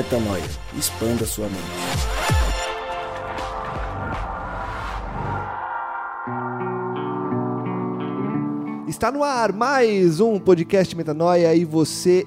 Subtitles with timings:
[0.00, 0.42] Metanoia.
[0.78, 1.60] Expanda sua mente.
[8.88, 12.26] Está no ar mais um podcast Metanoia e você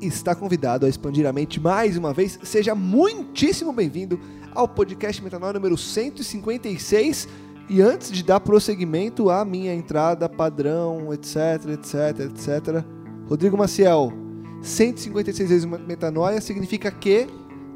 [0.00, 2.40] está convidado a expandir a mente mais uma vez.
[2.42, 4.18] Seja muitíssimo bem-vindo
[4.52, 7.28] ao podcast Metanoia número 156.
[7.70, 12.84] E antes de dar prosseguimento à minha entrada padrão, etc, etc, etc,
[13.28, 14.21] Rodrigo Maciel,
[14.62, 17.26] 156 vezes Metanoia significa que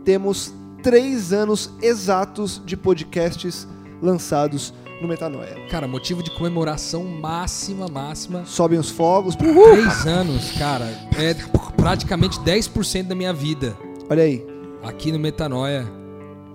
[0.05, 3.67] temos três anos exatos de podcasts
[4.01, 5.57] lançados no Metanoia.
[5.69, 8.45] Cara, motivo de comemoração máxima, máxima.
[8.47, 9.35] Sobem os fogos.
[9.35, 10.85] Três anos, cara.
[11.19, 11.35] É
[11.77, 13.77] praticamente 10% da minha vida.
[14.09, 14.47] Olha aí.
[14.83, 15.87] Aqui no Metanoia.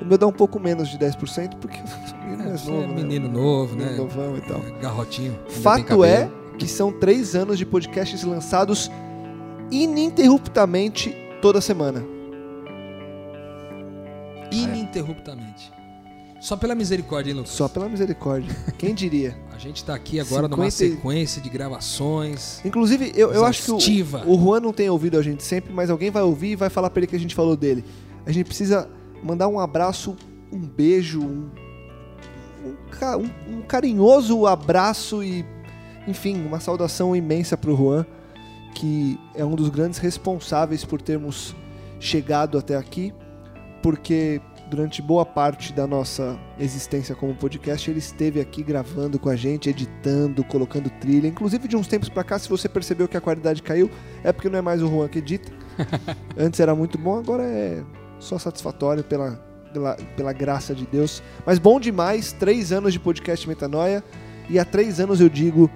[0.01, 2.83] O meu dá um pouco menos de 10%, porque sou menino É, novo.
[2.83, 2.93] é né?
[2.95, 3.85] menino novo, né?
[3.85, 4.59] Menino novão e tal.
[4.81, 5.31] Garrotinho.
[5.33, 8.89] ainda tem Fato é que são três anos de podcasts lançados
[9.71, 12.03] ininterruptamente toda semana.
[14.51, 15.71] Ininterruptamente.
[16.39, 17.51] Só pela misericórdia, hein, Lucas?
[17.51, 18.53] Só pela misericórdia.
[18.77, 19.37] Quem diria?
[19.53, 22.59] A gente tá aqui agora numa 50 e- sequência de gravações.
[22.65, 23.75] Inclusive, eu, eu acho que o,
[24.27, 26.89] o Juan não tem ouvido a gente sempre, mas alguém vai ouvir e vai falar
[26.89, 27.85] pra ele que a gente falou dele.
[28.25, 28.89] A gente precisa
[29.23, 30.17] mandar um abraço,
[30.51, 31.51] um beijo, um,
[32.65, 32.75] um,
[33.17, 35.45] um- um carinhoso abraço e,
[36.07, 38.03] enfim, uma saudação imensa pro Juan,
[38.81, 41.55] que é um dos grandes responsáveis por termos
[41.99, 43.13] chegado até aqui,
[43.79, 49.35] porque durante boa parte da nossa existência como podcast, ele esteve aqui gravando com a
[49.35, 51.27] gente, editando, colocando trilha.
[51.27, 53.87] Inclusive, de uns tempos pra cá, se você percebeu que a qualidade caiu,
[54.23, 55.51] é porque não é mais o Juan que edita.
[56.35, 57.83] Antes era muito bom, agora é
[58.17, 59.33] só satisfatório pela,
[59.71, 61.21] pela, pela graça de Deus.
[61.45, 64.03] Mas bom demais, três anos de podcast Metanoia.
[64.49, 65.69] E há três anos eu digo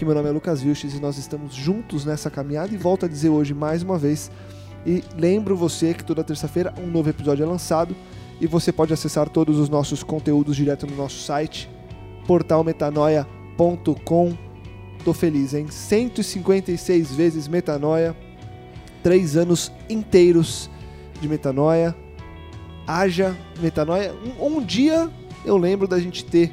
[0.00, 2.72] que meu nome é Lucas Vilches e nós estamos juntos nessa caminhada.
[2.72, 4.30] E volto a dizer hoje mais uma vez.
[4.86, 7.94] E lembro você que toda terça-feira um novo episódio é lançado.
[8.40, 11.68] E você pode acessar todos os nossos conteúdos direto no nosso site,
[12.26, 14.32] portalmetanoia.com.
[15.04, 15.66] Tô feliz, hein?
[15.68, 18.16] 156 vezes metanoia,
[19.02, 20.70] três anos inteiros
[21.20, 21.94] de metanoia.
[22.86, 24.14] Haja metanoia.
[24.40, 25.10] Um, um dia
[25.44, 26.50] eu lembro da gente ter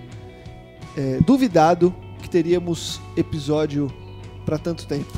[0.98, 3.92] é, duvidado que teríamos episódio
[4.46, 5.12] para tanto tempo.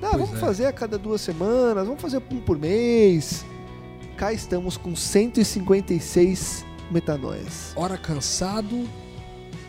[0.00, 0.38] Ah, Pois vamos é.
[0.38, 3.44] fazer a cada duas semanas, vamos fazer um por mês.
[4.16, 7.72] Cá estamos com 156 metanoias.
[7.76, 8.88] Hora cansado,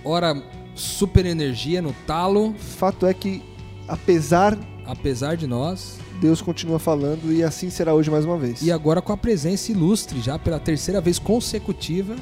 [0.04, 0.42] hora
[0.76, 3.44] super energia no talo, Fato é que,
[3.88, 5.98] apesar, apesar de nós.
[6.22, 8.62] Deus continua falando e assim será hoje mais uma vez.
[8.62, 12.16] E agora com a presença ilustre, já pela terceira vez consecutiva,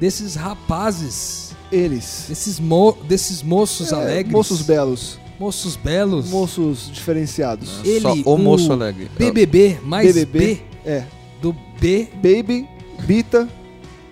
[0.00, 4.32] desses rapazes, Eles, desses, mo desses moços é, alegres.
[4.32, 6.30] moços belos, Moços belos.
[6.30, 7.80] moços diferenciados.
[7.84, 9.10] Ele, Só o moço o alegre.
[9.18, 10.38] BBB, mais BBB.
[10.54, 11.04] B É,
[11.42, 12.66] do B Baby,
[13.00, 13.48] Bita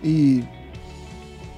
[0.03, 0.43] e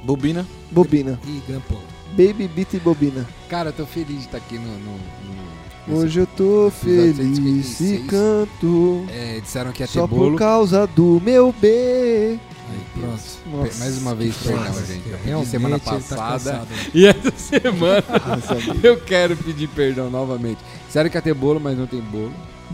[0.04, 0.46] Bobina.
[0.70, 1.18] Bobina.
[1.26, 1.80] e Grampolo.
[2.10, 3.26] Baby, Bita e Bobina.
[3.48, 4.62] Cara, eu tô feliz de estar aqui no.
[4.64, 5.45] no- no-
[5.88, 8.06] Hoje eu tô feliz e 156.
[8.10, 10.32] canto É, disseram que ia ter só bolo.
[10.32, 12.38] por causa do meu B.
[12.68, 13.22] Aí, pronto.
[13.46, 14.90] Nossa, Mais uma vez, perdão, gente.
[15.08, 16.32] Eu pedi Realmente semana tá passada.
[16.32, 16.66] cansado.
[16.92, 18.02] e essa semana
[18.70, 18.86] amigo.
[18.86, 20.58] eu quero pedir perdão novamente.
[20.86, 22.32] Disseram que ia ter bolo, mas não tem bolo.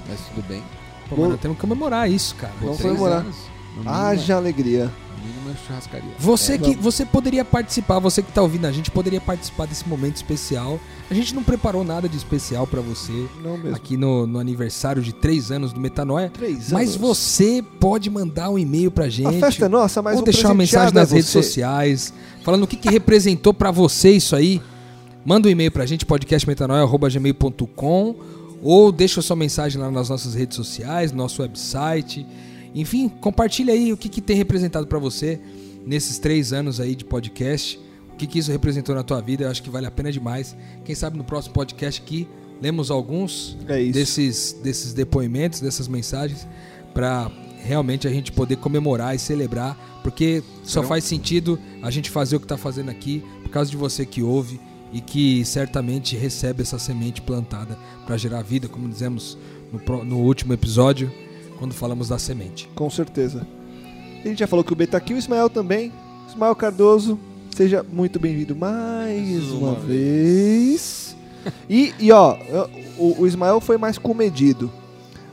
[0.09, 0.63] Mas tudo bem.
[1.11, 2.55] Pô, mas nós temos que comemorar isso, cara.
[2.63, 3.27] Vamos comemorar.
[3.85, 4.91] Haja alegria.
[5.53, 6.11] É churrascaria.
[6.19, 6.85] Você É, que vamos.
[6.85, 10.79] você poderia participar, você que tá ouvindo a gente poderia participar desse momento especial.
[11.11, 13.13] A gente não preparou nada de especial pra você
[13.75, 16.31] aqui no, no aniversário de três anos do Metanoia.
[16.31, 16.97] Três Mas anos.
[16.97, 19.37] você pode mandar um e-mail pra gente.
[19.37, 22.65] A festa é nossa, mas ou deixar uma mensagem presenteado é nas redes sociais, falando
[22.65, 24.61] o que, que representou pra você isso aí.
[25.25, 28.17] Manda um e-mail pra gente, podcastmetanoia.gmail.com
[28.63, 32.25] ou deixa sua mensagem lá nas nossas redes sociais, no nosso website.
[32.75, 35.39] Enfim, compartilha aí o que, que tem representado pra você
[35.85, 37.79] nesses três anos aí de podcast.
[38.13, 39.45] O que, que isso representou na tua vida.
[39.45, 40.57] Eu acho que vale a pena demais.
[40.85, 42.29] Quem sabe no próximo podcast aqui
[42.61, 46.47] lemos alguns É desses, desses depoimentos, dessas mensagens,
[46.95, 47.31] para
[47.65, 52.37] realmente a gente poder comemorar e celebrar, porque só Serão- faz sentido a gente fazer
[52.37, 54.61] o que está fazendo aqui por causa de você que ouve
[54.93, 57.77] e que certamente recebe essa semente plantada
[58.07, 59.39] para gerar vida, como dizemos
[59.73, 61.11] no, no último episódio,
[61.63, 62.69] quando falamos da semente.
[62.75, 63.47] Com certeza.
[64.25, 65.93] A gente já falou que o B tá aqui, o Ismael também.
[66.29, 67.17] Ismael Cardoso,
[67.55, 71.17] seja muito bem-vindo mais uma, uma vez.
[71.71, 72.37] E, e, ó,
[72.99, 74.73] o, o Ismael foi mais comedido.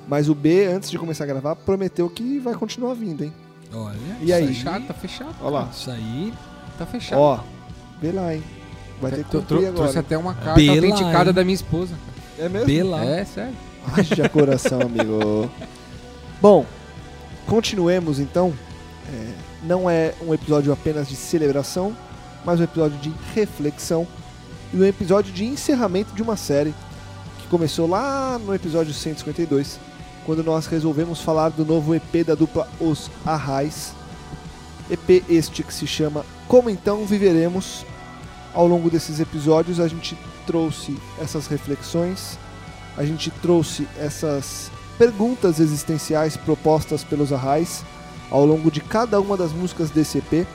[0.07, 3.33] Mas o B, antes de começar a gravar, prometeu que vai continuar vindo, hein?
[3.73, 4.49] Olha, E aí?
[4.49, 5.35] Fechado, tá fechado.
[5.41, 5.67] Ó lá.
[5.73, 6.31] isso aí.
[6.77, 7.19] Tá fechado.
[7.19, 7.39] Ó,
[7.99, 8.43] vê lá, hein?
[9.01, 9.71] Vai ter que Eu agora.
[9.71, 11.35] trouxe até uma carta Bela, autenticada hein?
[11.35, 11.95] da minha esposa.
[12.37, 12.67] É mesmo?
[12.67, 13.03] Bela.
[13.03, 13.55] É, sério.
[13.97, 15.49] Haja coração, amigo.
[16.41, 16.65] Bom,
[17.45, 18.53] continuemos então.
[19.11, 19.33] É,
[19.63, 21.95] não é um episódio apenas de celebração,
[22.45, 24.07] mas um episódio de reflexão
[24.73, 26.73] e um episódio de encerramento de uma série
[27.39, 29.79] que começou lá no episódio 152,
[30.25, 33.93] quando nós resolvemos falar do novo EP da dupla Os Arrais.
[34.89, 37.85] EP este que se chama Como Então Viveremos.
[38.53, 42.39] Ao longo desses episódios a gente trouxe essas reflexões,
[42.97, 47.85] a gente trouxe essas perguntas existenciais propostas pelos Arrais
[48.29, 50.45] ao longo de cada uma das músicas EP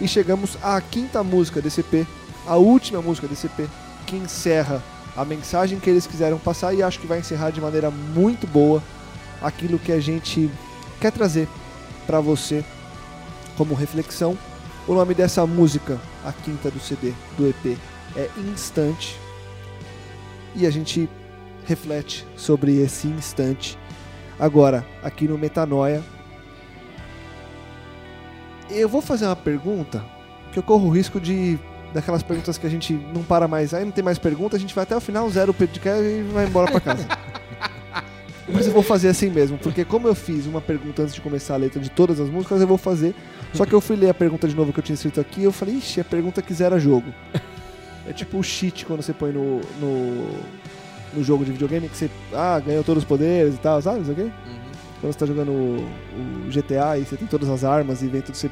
[0.00, 2.06] e chegamos à quinta música EP,
[2.46, 3.68] a última música EP,
[4.06, 4.80] que encerra
[5.16, 8.80] a mensagem que eles quiseram passar e acho que vai encerrar de maneira muito boa
[9.42, 10.48] aquilo que a gente
[11.00, 11.48] quer trazer
[12.06, 12.64] para você
[13.56, 14.38] como reflexão.
[14.86, 17.76] O nome dessa música, a quinta do CD, do EP,
[18.16, 19.18] é Instante.
[20.54, 21.10] E a gente
[21.66, 23.76] reflete sobre esse instante
[24.38, 26.02] agora aqui no Metanoia.
[28.70, 30.04] Eu vou fazer uma pergunta
[30.52, 31.58] que eu corro o risco de
[31.92, 34.74] daquelas perguntas que a gente não para mais, aí não tem mais pergunta, a gente
[34.74, 37.08] vai até o final, zero o podcast e vai embora para casa.
[38.50, 41.54] Mas eu vou fazer assim mesmo, porque como eu fiz uma pergunta antes de começar
[41.54, 43.14] a letra de todas as músicas, eu vou fazer.
[43.52, 45.44] Só que eu fui ler a pergunta de novo que eu tinha escrito aqui e
[45.44, 47.12] eu falei, ixi, é pergunta que zera jogo.
[48.06, 50.30] É tipo o cheat quando você põe no, no,
[51.12, 54.02] no jogo de videogame, que você ah, ganhou todos os poderes e tal, sabe?
[54.02, 54.32] Isso aqui?
[55.00, 55.88] Quando você tá jogando o,
[56.46, 58.50] o GTA e você tem todas as armas e vem tudo, você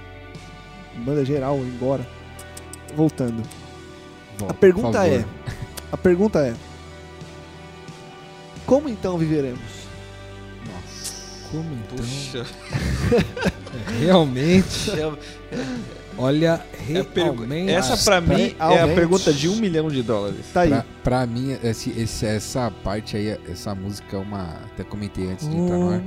[1.04, 2.06] manda geral embora.
[2.94, 3.42] Voltando.
[4.38, 5.24] Volta, A pergunta é:
[5.90, 6.54] A pergunta é:
[8.64, 9.86] Como então viveremos?
[11.50, 11.96] Como então?
[11.96, 12.46] Puxa.
[14.00, 14.90] Realmente,
[16.18, 17.70] olha, É realmente.
[17.70, 20.46] Essa pra mim é a pergunta de um milhão de dólares.
[20.52, 20.68] Tá aí.
[20.70, 24.56] Pra, pra mim, esse, esse- essa parte aí, essa música é uma.
[24.72, 26.00] Até comentei antes de entrar no ar.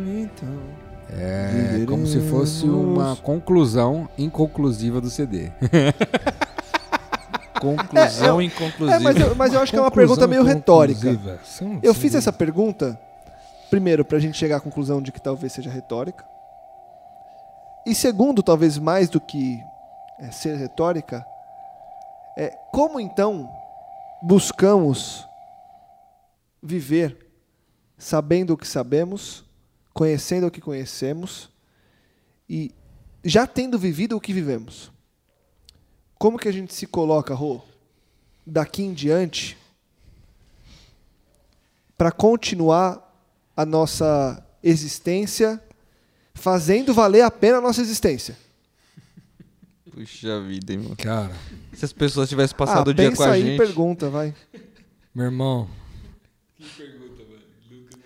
[1.12, 5.50] É como se fosse uma conclusão inconclusiva do CD.
[7.60, 8.96] Conclusão É, inconclusiva.
[8.96, 11.18] É, mas eu, mas eu acho que é uma pergunta meio retórica.
[11.44, 12.98] São- Eu são- fiz essa pergunta,
[13.70, 16.24] primeiro, pra gente chegar à conclusão de que talvez seja retórica.
[17.86, 19.62] E segundo, talvez mais do que
[20.20, 21.26] é, ser retórica,
[22.38, 23.50] é como então
[24.22, 25.28] buscamos
[26.62, 27.28] viver
[27.98, 29.44] sabendo o que sabemos,
[29.94, 31.50] conhecendo o que conhecemos
[32.50, 32.74] e
[33.24, 34.92] já tendo vivido o que vivemos.
[36.18, 37.62] Como que a gente se coloca, Rô,
[38.46, 39.58] daqui em diante
[41.98, 43.06] para continuar
[43.56, 45.62] a nossa existência,
[46.34, 48.38] fazendo valer a pena a nossa existência.
[50.00, 50.96] Puxa vida, hein, mano.
[50.96, 51.36] Cara,
[51.74, 53.58] Se as pessoas tivessem passado ah, o dia com a aí, gente.
[53.58, 54.34] pergunta, vai.
[55.14, 55.68] meu irmão.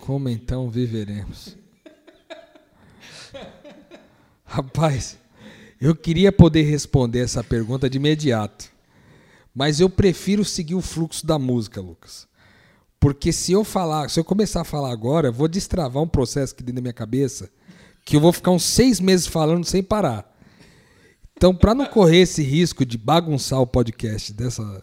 [0.00, 1.56] Como então viveremos?
[4.44, 5.16] Rapaz,
[5.80, 8.72] eu queria poder responder essa pergunta de imediato.
[9.54, 12.26] Mas eu prefiro seguir o fluxo da música, Lucas.
[12.98, 16.54] Porque se eu falar, se eu começar a falar agora, eu vou destravar um processo
[16.54, 17.48] aqui dentro da minha cabeça
[18.04, 20.33] que eu vou ficar uns seis meses falando sem parar.
[21.44, 24.82] Então, para não correr esse risco de bagunçar o podcast dessa,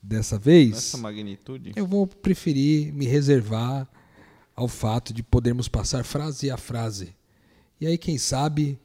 [0.00, 1.72] dessa vez, Essa magnitude.
[1.74, 3.88] eu vou preferir me reservar
[4.54, 7.16] ao fato de podermos passar frase a frase.
[7.80, 8.78] E aí, quem sabe,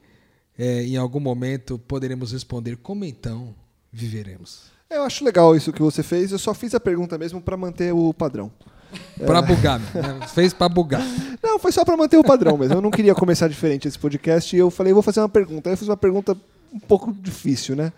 [0.58, 3.54] é, em algum momento poderemos responder como então
[3.92, 4.62] viveremos.
[4.90, 7.94] Eu acho legal isso que você fez, eu só fiz a pergunta mesmo para manter
[7.94, 8.50] o padrão.
[9.24, 10.26] Pra bugar, né?
[10.34, 11.02] fez pra bugar.
[11.42, 12.74] Não, foi só para manter o padrão mesmo.
[12.74, 15.68] Eu não queria começar diferente esse podcast e eu falei, vou fazer uma pergunta.
[15.68, 16.34] Aí eu fiz uma pergunta
[16.72, 17.92] um pouco difícil, né?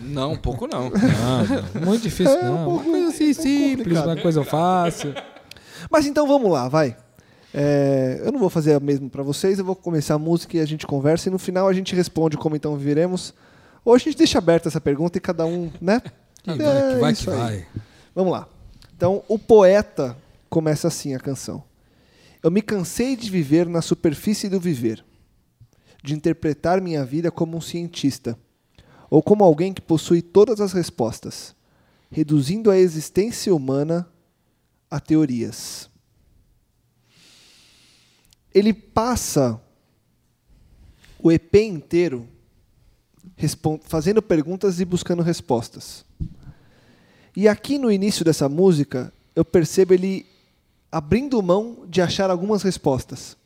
[0.00, 0.90] Não, um pouco não.
[0.90, 2.64] Não, não, muito difícil, É, um não.
[2.64, 4.06] pouco- Uma coisa assim um pouco simples, complicado.
[4.08, 5.14] uma coisa fácil.
[5.90, 6.96] Mas então vamos lá, vai.
[7.54, 10.60] É, eu não vou fazer a mesma para vocês, eu vou começar a música e
[10.60, 13.32] a gente conversa e no final a gente responde como então viveremos.
[13.84, 16.02] Ou a gente deixa aberta essa pergunta e cada um, né?
[16.42, 17.12] Que É, vai que vai.
[17.12, 17.66] isso Que vai.
[18.14, 18.46] Vamos lá.
[18.96, 20.16] Então, o poeta
[20.50, 21.62] começa assim a canção.
[22.42, 25.04] Eu me cansei de viver na superfície do viver,
[26.08, 28.38] de interpretar minha vida como um cientista,
[29.10, 31.54] ou como alguém que possui todas as respostas,
[32.10, 34.10] reduzindo a existência humana
[34.90, 35.90] a teorias.
[38.54, 39.60] Ele passa
[41.18, 42.26] o EP inteiro
[43.82, 46.06] fazendo perguntas e buscando respostas.
[47.36, 50.26] E aqui no início dessa música, eu percebo ele
[50.90, 53.36] abrindo mão de achar algumas respostas.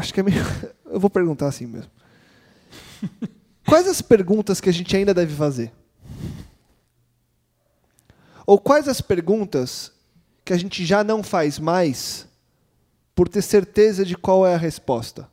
[0.00, 0.42] Acho que é meio.
[0.90, 1.90] Eu vou perguntar assim mesmo.
[3.66, 5.70] Quais as perguntas que a gente ainda deve fazer?
[8.46, 9.92] Ou quais as perguntas
[10.44, 12.26] que a gente já não faz mais
[13.14, 15.28] por ter certeza de qual é a resposta?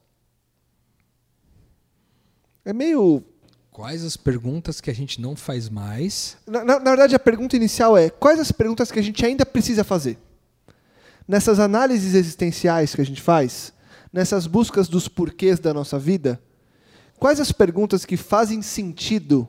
[2.65, 3.24] É meio.
[3.71, 6.36] Quais as perguntas que a gente não faz mais?
[6.45, 9.45] Na, na- na verdade, a pergunta inicial é: quais as perguntas que a gente ainda
[9.45, 10.17] precisa fazer?
[11.27, 13.71] Nessas análises existenciais que a gente faz,
[14.11, 16.41] nessas buscas dos porquês da nossa vida,
[17.19, 19.47] quais as perguntas que fazem sentido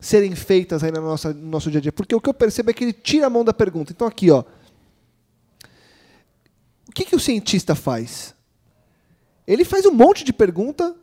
[0.00, 1.92] serem feitas aí na nossa, no nosso dia a dia?
[1.92, 3.92] Porque o que eu percebo é que ele tira a mão da pergunta.
[3.92, 4.44] Então, aqui, ó.
[6.88, 8.34] O que, que o cientista faz?
[9.46, 10.94] Ele faz um monte de pergunta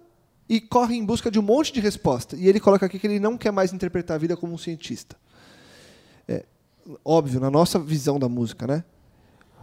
[0.48, 2.36] e corre em busca de um monte de resposta.
[2.36, 5.16] E ele coloca aqui que ele não quer mais interpretar a vida como um cientista.
[6.28, 6.46] É,
[7.04, 8.84] óbvio, na nossa visão da música, né?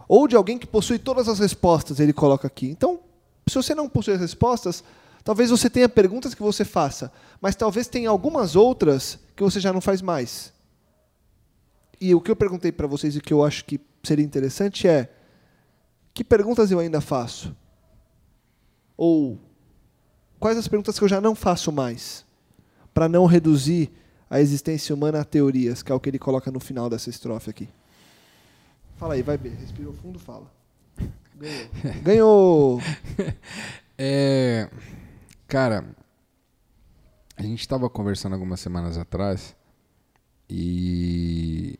[0.07, 2.67] Ou de alguém que possui todas as respostas, ele coloca aqui.
[2.67, 3.01] Então,
[3.49, 4.83] se você não possui as respostas,
[5.23, 7.11] talvez você tenha perguntas que você faça,
[7.41, 10.53] mas talvez tenha algumas outras que você já não faz mais.
[11.99, 15.11] E o que eu perguntei para vocês e que eu acho que seria interessante é:
[16.13, 17.55] que perguntas eu ainda faço?
[18.95, 19.39] Ou
[20.39, 22.25] quais as perguntas que eu já não faço mais?
[22.93, 23.91] Para não reduzir
[24.29, 27.49] a existência humana a teorias, que é o que ele coloca no final dessa estrofe
[27.49, 27.69] aqui.
[28.97, 29.49] Fala aí, vai, B.
[29.49, 30.56] Respirou fundo, fala.
[32.03, 32.81] Ganhou.
[33.99, 34.69] É,
[35.47, 35.83] cara,
[37.35, 39.55] a gente estava conversando algumas semanas atrás
[40.47, 41.79] e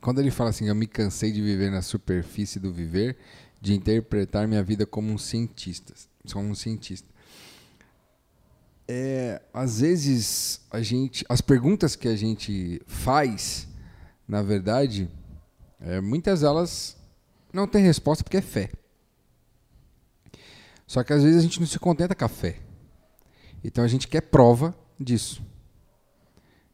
[0.00, 3.18] quando ele fala assim, eu me cansei de viver na superfície do viver,
[3.60, 5.92] de interpretar minha vida como um cientista,
[6.32, 7.08] como um cientista.
[8.86, 13.66] É, às vezes a gente, as perguntas que a gente faz,
[14.26, 15.10] na verdade,
[15.80, 16.99] é, muitas delas
[17.52, 18.70] não tem resposta porque é fé.
[20.86, 22.58] Só que às vezes a gente não se contenta com a fé.
[23.62, 25.42] Então a gente quer prova disso.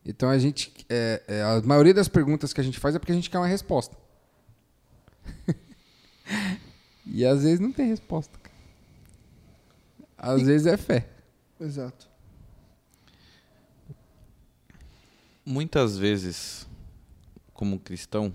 [0.04, 0.73] Então a gente.
[0.88, 3.38] É, é, a maioria das perguntas que a gente faz é porque a gente quer
[3.38, 3.97] uma resposta.
[7.04, 8.38] e às vezes não tem resposta.
[10.16, 11.09] Às vezes é fé.
[11.61, 12.09] Exato.
[15.45, 16.66] Muitas vezes,
[17.52, 18.33] como cristão,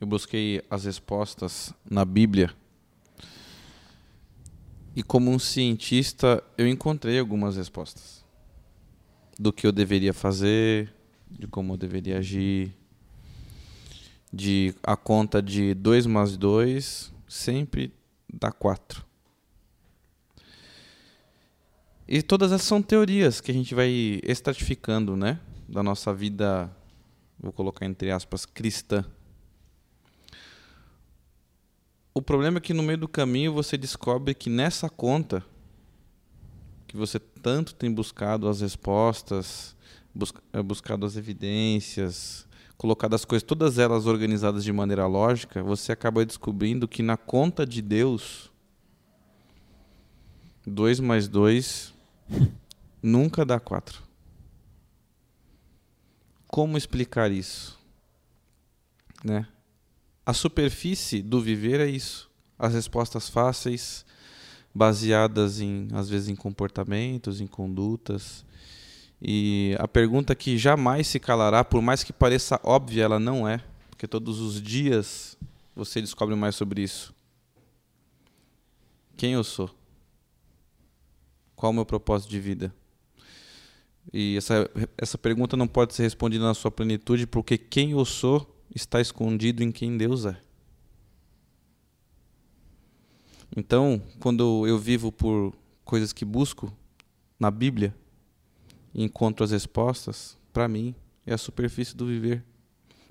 [0.00, 2.52] eu busquei as respostas na Bíblia.
[4.94, 8.24] E como um cientista, eu encontrei algumas respostas.
[9.38, 10.92] Do que eu deveria fazer,
[11.30, 12.74] de como eu deveria agir,
[14.32, 17.92] de a conta de 2 mais 2 sempre
[18.32, 19.04] dá 4.
[22.08, 25.40] E todas essas são teorias que a gente vai estratificando, né?
[25.68, 26.70] Da nossa vida,
[27.38, 29.04] vou colocar entre aspas, cristã.
[32.16, 35.44] O problema é que no meio do caminho você descobre que nessa conta,
[36.86, 39.76] que você tanto tem buscado as respostas,
[40.54, 46.24] eh, buscado as evidências, colocado as coisas, todas elas organizadas de maneira lógica, você acaba
[46.24, 48.50] descobrindo que na conta de Deus,
[50.66, 51.92] 2 mais 2
[53.02, 54.02] nunca dá 4.
[56.46, 57.78] Como explicar isso?
[59.22, 59.46] Né?
[60.26, 62.28] A superfície do viver é isso.
[62.58, 64.04] As respostas fáceis,
[64.74, 68.44] baseadas em, às vezes, em comportamentos, em condutas.
[69.22, 73.62] E a pergunta que jamais se calará, por mais que pareça óbvia, ela não é,
[73.88, 75.38] porque todos os dias
[75.76, 77.14] você descobre mais sobre isso.
[79.16, 79.70] Quem eu sou?
[81.54, 82.74] Qual o meu propósito de vida?
[84.12, 84.68] E essa,
[84.98, 89.62] essa pergunta não pode ser respondida na sua plenitude, porque quem eu sou está escondido
[89.62, 90.36] em quem Deus é.
[93.56, 95.54] Então, quando eu vivo por
[95.84, 96.70] coisas que busco
[97.40, 97.94] na Bíblia
[98.94, 102.44] e encontro as respostas, para mim é a superfície do viver.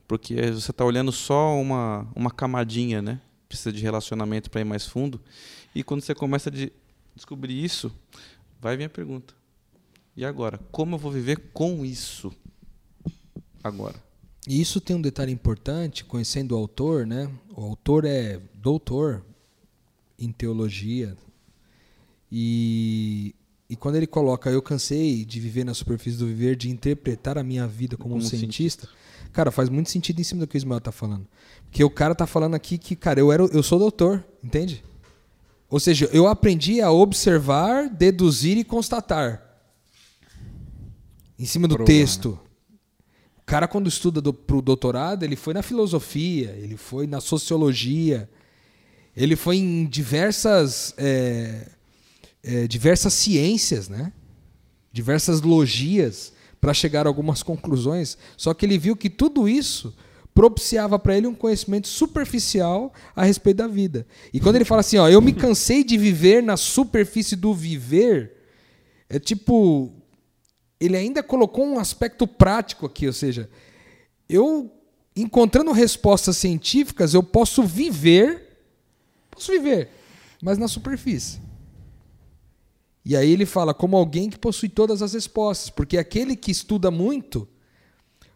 [0.08, 3.20] Porque você está olhando só uma, uma camadinha, né?
[3.50, 5.20] Precisa de relacionamento para ir mais fundo.
[5.74, 6.72] E quando você começa a de
[7.16, 7.92] descobrir isso,
[8.62, 9.34] vai vir a pergunta:
[10.16, 10.60] e agora?
[10.72, 12.32] Como eu vou viver com isso
[13.64, 14.05] agora?
[14.48, 17.30] E isso tem um detalhe importante, conhecendo o autor, né?
[17.56, 19.26] O autor é doutor
[20.20, 21.18] em teologia.
[22.32, 23.34] E,
[23.70, 27.44] e quando ele coloca, eu cansei de viver na superfície do viver, de interpretar a
[27.44, 28.88] minha vida como, Como um um cientista,
[29.34, 31.28] cara, faz muito sentido em cima do que o Ismael tá falando.
[31.66, 34.84] Porque o cara tá falando aqui que, cara, eu, era, eu sou doutor, entende?
[35.70, 39.42] Ou seja, eu aprendi a observar, deduzir e constatar.
[41.38, 42.40] Em cima do Provar, texto.
[43.46, 48.30] Cara, quando estuda do, pro doutorado, ele foi na filosofia, ele foi na sociologia,
[49.16, 51.70] ele foi em diversas, é,
[52.44, 54.12] é, diversas ciências, né?
[54.92, 58.18] diversas logias, para chegar a algumas conclusões.
[58.38, 59.94] Só que ele viu que tudo isso
[60.34, 64.08] propiciava para ele um conhecimento superficial a respeito da vida.
[64.34, 68.34] E quando ele fala assim, ó, eu me cansei de viver na superfície do viver,
[69.10, 69.94] é tipo
[70.80, 73.50] ele ainda colocou um aspecto prático aqui, ou seja,
[74.30, 74.72] eu
[75.16, 78.60] encontrando respostas científicas, eu posso viver,
[79.32, 79.90] posso viver,
[80.42, 81.40] mas na superfície.
[83.04, 86.90] E aí ele fala como alguém que possui todas as respostas, porque aquele que estuda
[86.90, 87.48] muito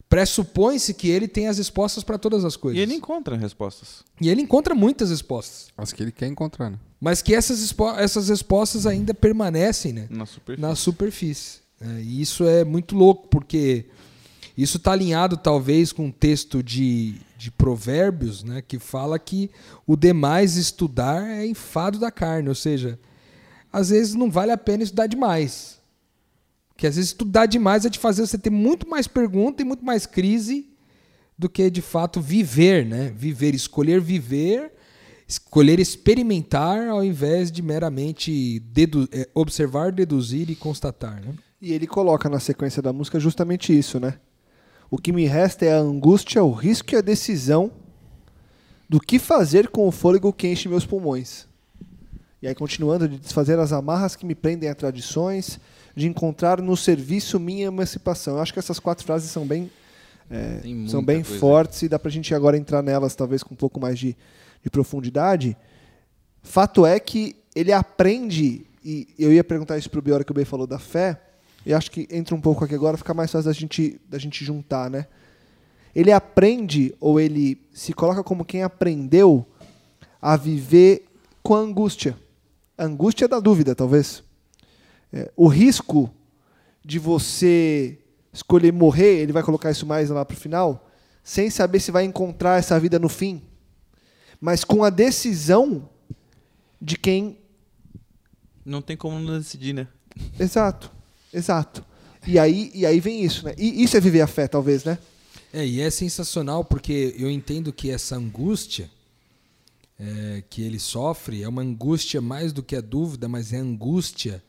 [0.08, 2.80] pressupõe-se que ele tem as respostas para todas as coisas.
[2.80, 4.04] E ele encontra respostas.
[4.20, 6.80] E ele encontra muitas respostas, As que ele quer encontrar, né?
[7.00, 10.08] mas que essas, essas respostas ainda permanecem, né?
[10.10, 10.62] Na superfície.
[10.62, 11.60] na superfície.
[11.82, 13.86] É, e isso é muito louco, porque
[14.58, 19.50] isso está alinhado talvez com um texto de, de provérbios, né, que fala que
[19.88, 23.00] o demais estudar é enfado da carne, ou seja,
[23.72, 25.80] às vezes não vale a pena estudar demais.
[26.70, 29.86] Porque às vezes estudar demais é de fazer você ter muito mais pergunta e muito
[29.86, 30.68] mais crise
[31.38, 33.14] do que de fato viver, né?
[33.16, 34.72] Viver, escolher viver,
[35.28, 41.34] escolher experimentar ao invés de meramente dedu- eh, observar, deduzir e constatar, né?
[41.62, 44.20] E ele coloca na sequência da música justamente isso, né?
[44.90, 47.72] O que me resta é a angústia, o risco e a decisão
[48.88, 51.48] do que fazer com o fôlego que enche meus pulmões.
[52.42, 55.60] E aí, continuando, de desfazer as amarras que me prendem a tradições,
[55.96, 58.36] de encontrar no serviço minha emancipação.
[58.36, 59.70] Eu acho que essas quatro frases são bem,
[60.32, 61.40] é, são bem coisa.
[61.40, 64.16] fortes e dá pra gente agora entrar nelas, talvez com um pouco mais de,
[64.64, 65.58] de profundidade.
[66.42, 70.46] Fato é que ele aprende, e eu ia perguntar isso pro Biora que o Bey
[70.46, 71.22] falou da fé,
[71.66, 74.44] e acho que entra um pouco aqui agora, fica mais fácil da gente, da gente
[74.44, 75.08] juntar, né?
[75.94, 79.46] Ele aprende, ou ele se coloca como quem aprendeu
[80.22, 81.06] a viver
[81.42, 82.18] com a angústia.
[82.78, 84.24] A angústia da dúvida, talvez.
[85.12, 86.10] É, o risco
[86.86, 88.00] de você
[88.32, 90.88] escolher morrer, ele vai colocar isso mais lá pro final,
[91.24, 93.42] sem saber se vai encontrar essa vida no fim,
[94.40, 95.90] mas com a decisão
[96.82, 97.38] de quem
[98.64, 99.88] Não tem como não decidir, né?
[100.40, 100.92] Exato,
[101.34, 101.84] exato.
[102.28, 103.54] E aí, e aí vem isso, né?
[103.58, 104.98] E isso é viver a fé, talvez, né?
[105.52, 108.90] É, e é sensacional porque eu entendo que essa angústia
[110.00, 114.44] é, que ele sofre é uma angústia mais do que a dúvida, mas é angústia,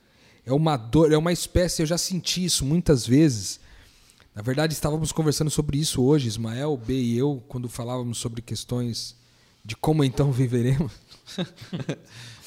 [0.45, 1.83] é uma dor, é uma espécie.
[1.83, 3.59] Eu já senti isso muitas vezes.
[4.35, 9.17] Na verdade, estávamos conversando sobre isso hoje, Ismael, B e eu, quando falávamos sobre questões
[9.65, 10.93] de como então viveremos.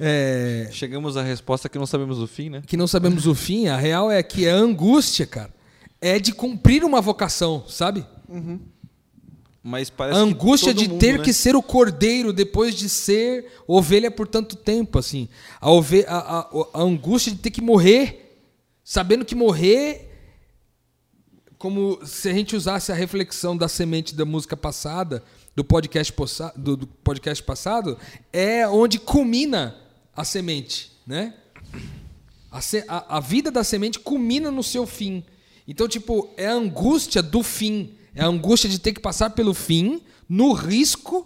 [0.00, 2.62] é, Chegamos à resposta que não sabemos o fim, né?
[2.66, 5.50] que não sabemos o fim, a real é que a angústia, cara,
[6.00, 8.04] é de cumprir uma vocação, sabe?
[9.62, 11.24] Mas parece a angústia que todo de mundo, ter né?
[11.24, 15.28] que ser o cordeiro depois de ser ovelha por tanto tempo, assim.
[15.60, 18.40] A, ove- a- a- a angústia de ter que morrer,
[18.84, 20.08] sabendo que morrer,
[21.58, 25.22] como se a gente usasse a reflexão da semente da música passada,
[25.56, 26.14] do podcast,
[26.56, 27.98] do podcast passado,
[28.32, 29.76] é onde culmina
[30.20, 31.32] a semente, né?
[32.50, 35.22] A, se- a- a vida da semente culmina no seu fim.
[35.66, 37.94] Então, tipo, é a angústia do fim.
[38.14, 41.24] É a angústia de ter que passar pelo fim, no risco.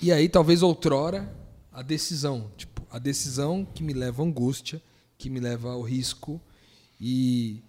[0.00, 1.30] E aí, talvez outrora,
[1.72, 2.50] a decisão.
[2.56, 4.80] Tipo, a decisão que me leva à angústia,
[5.18, 6.40] que me leva ao risco.
[6.98, 7.60] E,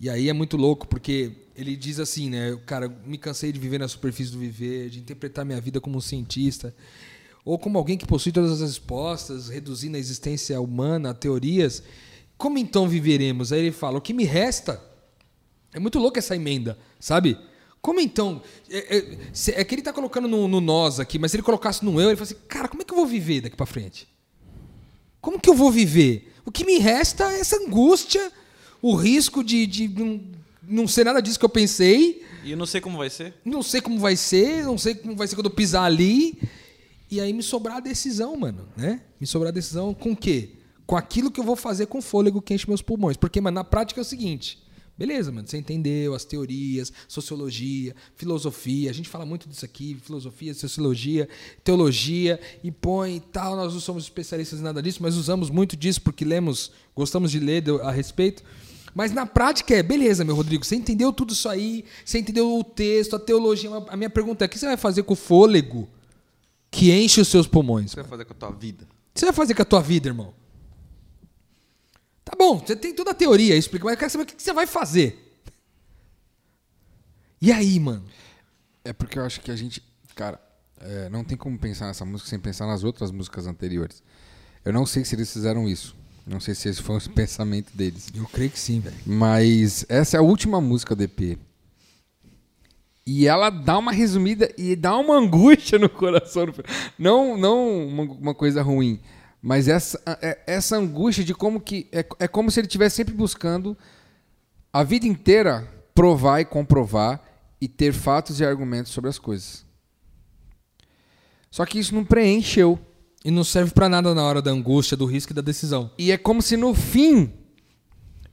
[0.00, 2.58] e aí é muito louco, porque ele diz assim, né?
[2.64, 6.00] Cara, me cansei de viver na superfície do viver, de interpretar minha vida como um
[6.00, 6.74] cientista
[7.44, 11.82] ou como alguém que possui todas as respostas, reduzindo a existência humana a teorias,
[12.38, 13.52] como então viveremos?
[13.52, 14.82] Aí ele fala: o que me resta.
[15.74, 17.38] É muito louco essa emenda, sabe?
[17.80, 18.42] Como então?
[18.70, 21.84] É, é, é que ele está colocando no, no nós aqui, mas se ele colocasse
[21.84, 24.06] no eu, ele fala assim: cara, como é que eu vou viver daqui para frente?
[25.20, 26.32] Como que eu vou viver?
[26.44, 28.30] O que me resta é essa angústia,
[28.82, 30.20] o risco de, de não,
[30.62, 33.34] não ser nada disso que eu pensei, E eu não sei como vai ser.
[33.44, 36.38] não sei como vai ser, não sei como vai ser quando eu pisar ali.
[37.12, 39.02] E aí me sobrar a decisão, mano, né?
[39.20, 40.54] Me sobrar a decisão com o quê?
[40.86, 43.18] Com aquilo que eu vou fazer com fôlego que enche meus pulmões.
[43.18, 44.62] Porque, mano, na prática é o seguinte.
[44.96, 50.54] Beleza, mano, você entendeu as teorias, sociologia, filosofia, a gente fala muito disso aqui, filosofia,
[50.54, 51.28] sociologia,
[51.62, 55.76] teologia, e põe e tal, nós não somos especialistas em nada disso, mas usamos muito
[55.76, 58.42] disso porque lemos, gostamos de ler a respeito.
[58.94, 62.64] Mas na prática é, beleza, meu Rodrigo, você entendeu tudo isso aí, você entendeu o
[62.64, 63.68] texto, a teologia.
[63.88, 65.90] A minha pergunta é: o que você vai fazer com o fôlego
[66.72, 67.90] que enche os seus O pulmões?
[67.90, 68.84] que você vai fazer com a tua vida?
[68.84, 70.34] O que você vai fazer com a tua vida, irmão?
[72.24, 74.52] Tá bom, você tem toda a teoria, explica, mas eu quero saber o que você
[74.52, 75.38] vai fazer.
[77.40, 78.04] E aí, mano?
[78.84, 79.82] É porque eu acho que a gente,
[80.14, 80.40] cara,
[80.80, 84.02] é, não tem como pensar nessa música sem pensar nas outras músicas anteriores.
[84.64, 85.94] Eu não sei se eles fizeram isso.
[86.26, 88.08] Não sei se esse foi o pensamento deles.
[88.14, 88.96] Eu creio que sim, velho.
[89.04, 91.38] Mas essa é a última música do EP.
[93.06, 96.46] E ela dá uma resumida e dá uma angústia no coração.
[96.98, 99.00] Não, não uma, uma coisa ruim,
[99.40, 101.88] mas essa, é- essa angústia de como que.
[101.90, 103.76] É, é como se ele estivesse sempre buscando
[104.72, 107.20] a vida inteira provar e comprovar
[107.60, 109.64] e ter fatos e argumentos sobre as coisas.
[111.50, 112.78] Só que isso não preencheu.
[113.24, 115.92] E não serve pra nada na hora da angústia, do risco e da decisão.
[115.96, 117.32] E é como se no fim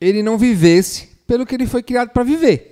[0.02, 2.69] ele não vivesse pelo que ele foi criado para viver.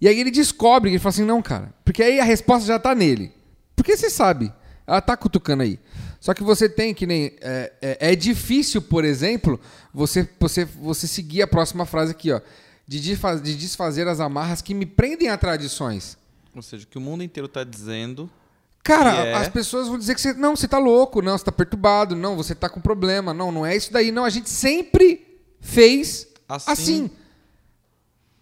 [0.00, 2.94] E aí ele descobre, ele fala assim, não, cara, porque aí a resposta já tá
[2.94, 3.32] nele.
[3.74, 4.52] Porque você sabe,
[4.86, 5.78] ela tá cutucando aí.
[6.20, 7.36] Só que você tem que nem.
[7.40, 9.60] É, é, é difícil, por exemplo,
[9.92, 12.40] você, você, você seguir a próxima frase aqui, ó.
[12.86, 16.16] De, desfaz- de desfazer as amarras que me prendem a tradições.
[16.54, 18.30] Ou seja, que o mundo inteiro está dizendo.
[18.82, 19.34] Cara, é?
[19.34, 20.32] as pessoas vão dizer que você.
[20.32, 23.34] Não, você tá louco, não, você tá perturbado, não, você tá com problema.
[23.34, 24.10] Não, não é isso daí.
[24.10, 25.26] Não, a gente sempre
[25.60, 26.70] fez assim.
[26.70, 27.10] Assim.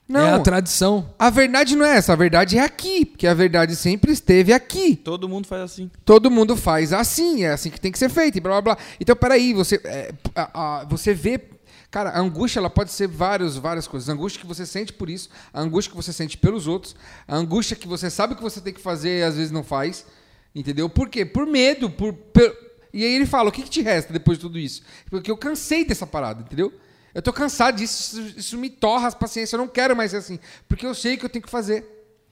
[0.06, 1.08] Não, É a tradição.
[1.18, 4.96] a verdade não é essa, a verdade é aqui, porque a verdade sempre esteve aqui.
[4.96, 5.90] Todo mundo faz assim.
[6.04, 8.84] Todo mundo faz assim, é assim que tem que ser feito, e blá blá blá.
[9.00, 11.40] Então, peraí, você, é, a- a- você vê.
[11.90, 14.08] Cara, a angústia ela pode ser vários, várias coisas.
[14.08, 16.94] A angústia que você sente por isso, a angústia que você sente pelos outros,
[17.26, 20.04] a angústia que você sabe que você tem que fazer e às vezes não faz.
[20.54, 20.88] Entendeu?
[20.88, 21.24] Por quê?
[21.24, 22.12] Por medo, por.
[22.12, 22.52] per-
[22.92, 24.82] E aí ele fala: o que, que te resta depois de tudo isso?
[25.08, 26.72] Porque eu cansei dessa parada, entendeu?
[27.14, 30.16] Eu tô cansado disso, isso, isso me torra as paciências, eu não quero mais ser
[30.18, 30.38] assim.
[30.68, 31.85] Porque eu sei que eu tenho que fazer.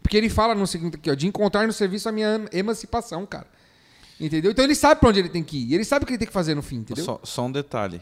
[0.03, 3.25] Porque ele fala no seguinte aqui, ó, de encontrar no serviço a minha em- emancipação,
[3.25, 3.47] cara.
[4.21, 4.51] Entendeu?
[4.51, 5.71] Então ele sabe pra onde ele tem que ir.
[5.71, 7.05] E ele sabe o que ele tem que fazer no fim, entendeu?
[7.05, 8.01] Só, só um detalhe.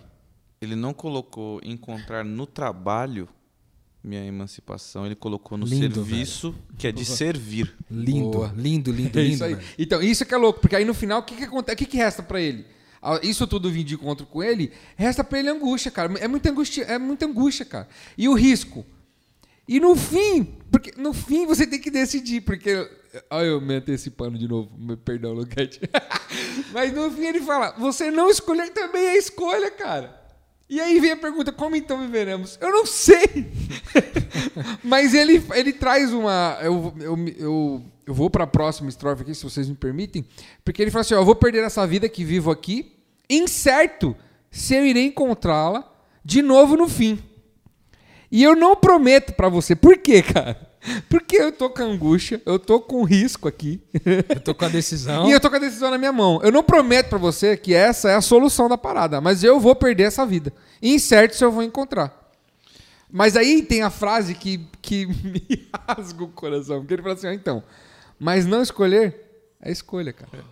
[0.61, 3.29] Ele não colocou encontrar no trabalho
[4.03, 7.75] minha emancipação, ele colocou no Lindo, serviço, que é de servir.
[7.91, 8.55] Lindo, Boa.
[8.57, 9.35] lindo, lindo, É lindo.
[9.35, 9.55] isso aí.
[9.55, 9.67] velho.
[9.79, 11.75] Então, isso que é louco, porque aí no final, o que, que acontece?
[11.75, 12.65] O que, que resta pra ele?
[13.23, 16.13] Isso tudo vindo de encontro com ele, resta pra ele angústia, cara.
[16.19, 17.89] É muita angústia, é muita angústia, cara.
[18.17, 18.85] E o risco.
[19.67, 22.89] E no fim, porque no fim você tem que decidir, porque.
[23.31, 24.71] Olha, eu me antecipando de novo.
[24.77, 25.81] Me perdão, Luquete.
[26.73, 30.21] Mas no fim ele fala: você não escolher também é escolha, cara.
[30.69, 32.59] E aí vem a pergunta: como então viveremos?
[32.61, 33.51] Eu não sei.
[34.83, 36.59] Mas ele, ele traz uma.
[36.63, 40.25] Eu, eu, eu, eu vou para a próxima estrofe aqui, se vocês me permitem.
[40.65, 42.97] Porque ele fala assim: ó, eu vou perder essa vida que vivo aqui,
[43.29, 44.17] incerto
[44.51, 45.91] se eu irei encontrá-la
[46.25, 47.19] de novo no fim.
[48.31, 49.75] E eu não prometo para você.
[49.75, 50.69] Por quê, cara?
[51.09, 53.83] Porque eu tô com angústia, eu tô com risco aqui.
[54.29, 55.27] Eu tô com a decisão.
[55.29, 56.41] E eu tô com a decisão na minha mão.
[56.43, 59.75] Eu não prometo pra você que essa é a solução da parada, mas eu vou
[59.75, 60.53] perder essa vida.
[60.81, 62.19] E incerto se eu vou encontrar.
[63.13, 66.79] Mas aí tem a frase que, que me rasga o coração.
[66.79, 67.63] Porque ele fala assim, ó, então,
[68.21, 69.17] mas não escolher
[69.61, 70.45] é escolha, cara.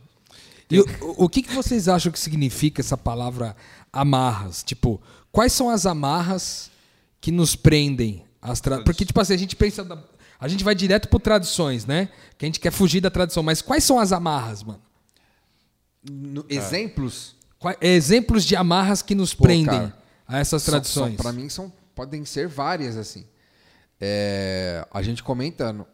[0.70, 0.86] E o,
[1.24, 3.54] o que, que vocês acham que significa essa palavra
[3.92, 4.62] amarras?
[4.62, 5.00] Tipo,
[5.30, 6.70] quais são as amarras
[7.20, 8.24] que nos prendem?
[8.42, 8.82] As tra...
[8.82, 9.82] Porque, tipo assim, a gente pensa.
[9.84, 10.02] da-
[10.38, 12.08] A gente vai direto por tradições, né?
[12.36, 13.42] Que a gente quer fugir da tradição.
[13.42, 14.82] Mas quais são as amarras, mano?
[16.08, 17.34] No- exemplos?
[17.58, 21.16] Qua- exemplos de amarras que nos Pô, prendem cara, a essas tradições.
[21.16, 23.24] Para mim são podem ser várias assim.
[24.00, 25.86] É, a gente comenta no-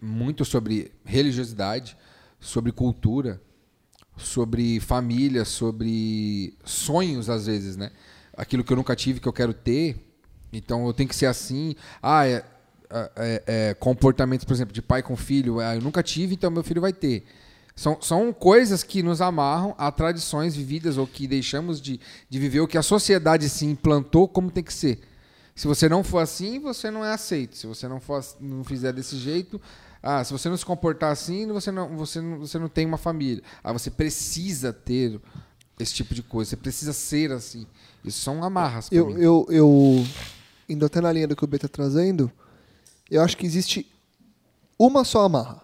[0.00, 1.96] muito sobre religiosidade,
[2.38, 3.40] sobre cultura,
[4.16, 7.90] sobre família, sobre sonhos às vezes, né?
[8.36, 9.96] Aquilo que eu nunca tive que eu quero ter,
[10.52, 11.74] então eu tenho que ser assim.
[12.02, 12.44] Ah, é,
[13.16, 15.60] é- é comportamentos, por exemplo, de pai com filho.
[15.60, 17.24] Ah, eu nunca tive, então meu filho vai ter.
[17.76, 22.60] São, são coisas que nos amarram a tradições vividas ou que deixamos de, de viver
[22.60, 25.00] o que a sociedade se implantou como tem que ser.
[25.54, 27.56] Se você não for assim, você não é aceito.
[27.56, 29.60] Se você não, for, não fizer desse jeito,
[30.02, 32.96] ah, se você não se comportar assim, você não, você, não, você não tem uma
[32.96, 33.42] família.
[33.62, 35.20] Ah, você precisa ter
[35.78, 36.50] esse tipo de coisa.
[36.50, 37.66] Você precisa ser assim.
[38.04, 38.88] Isso são amarras.
[38.90, 39.20] Eu, mim.
[39.20, 40.06] eu, eu,
[40.68, 42.32] indo até na linha do que o B tá trazendo,
[43.10, 43.86] eu acho que existe
[44.78, 45.62] uma só amarra,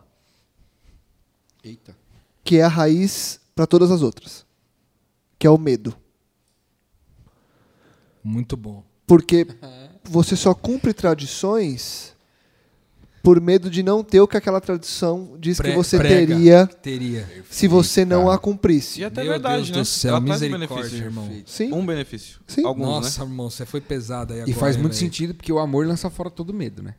[1.65, 1.97] Eita.
[2.45, 4.45] que é a raiz para todas as outras,
[5.39, 5.97] que é o medo.
[8.23, 8.85] Muito bom.
[9.07, 9.47] Porque
[10.05, 12.16] você só cumpre tradições
[13.27, 16.33] por medo de não ter o que aquela tradição diz Pre- que você prega.
[16.37, 17.29] teria Teria.
[17.51, 19.01] se você não a cumprisse.
[19.01, 19.79] E até Meu verdade, Deus né?
[19.79, 21.05] do céu, Ela um misericórdia, benefício.
[21.05, 21.43] irmão.
[21.45, 21.73] Sim.
[21.73, 22.39] Um benefício.
[22.47, 22.65] Sim.
[22.65, 23.29] Alguns, Nossa, né?
[23.31, 24.57] irmão, você foi pesado aí E agora.
[24.59, 25.05] faz hein, muito velho?
[25.05, 26.95] sentido porque o amor lança fora todo medo, né?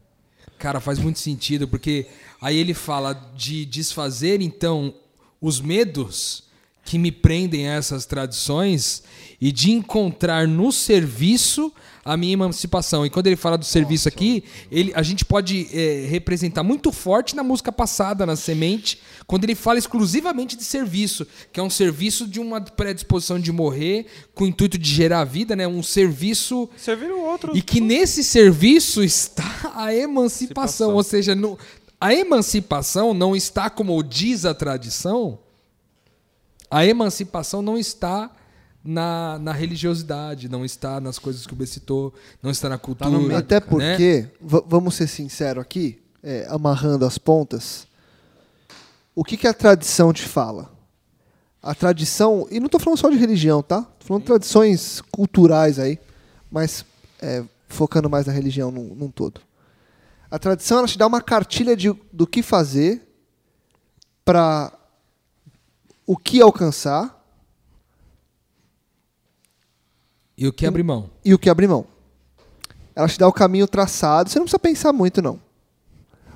[0.60, 2.08] Cara, faz muito sentido, porque
[2.42, 4.94] aí ele fala de desfazer, então,
[5.40, 6.44] os medos
[6.88, 9.04] que me prendem a essas tradições
[9.42, 11.72] e de encontrar no serviço
[12.06, 13.06] a minha emancipação.
[13.06, 17.36] E quando ele fala do serviço aqui, ele, a gente pode é, representar muito forte
[17.36, 22.26] na música passada, na Semente, quando ele fala exclusivamente de serviço, que é um serviço
[22.26, 25.68] de uma predisposição de morrer com o intuito de gerar vida, né?
[25.68, 27.52] Um serviço Servir o outro.
[27.56, 30.14] e que nesse serviço está a emancipação.
[30.14, 30.94] Emancipação.
[30.96, 31.60] Ou seja, no-
[32.00, 35.40] a emancipação não está como diz a tradição.
[36.70, 38.32] A emancipação não está
[38.84, 43.10] na, na religiosidade, não está nas coisas que o B citou, não está na cultura.
[43.10, 43.38] no meio.
[43.38, 43.62] Até né?
[43.62, 47.88] porque, va- vamos ser sinceros aqui, é, amarrando as pontas,
[49.16, 50.72] o que, que a tradição te fala?
[51.62, 53.82] A tradição, e não estou falando só de religião, tá?
[53.82, 56.00] Tô falando de tradições culturais aí,
[56.52, 56.86] mas
[57.20, 59.42] é, focando mais na religião num, num todo.
[60.30, 63.02] A tradição ela te dá uma cartilha de, do que fazer
[64.24, 64.72] para
[66.08, 67.14] o que alcançar
[70.38, 71.10] E o que abre mão?
[71.26, 71.86] e o que abrir mão.
[72.96, 75.40] Ela te dá o caminho traçado, você não precisa pensar muito, não.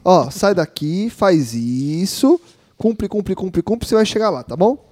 [0.04, 2.40] Ó, sai daqui, faz isso,
[2.78, 4.90] cumpre, cumpre, cumpre, cumpre, você vai chegar lá, tá bom?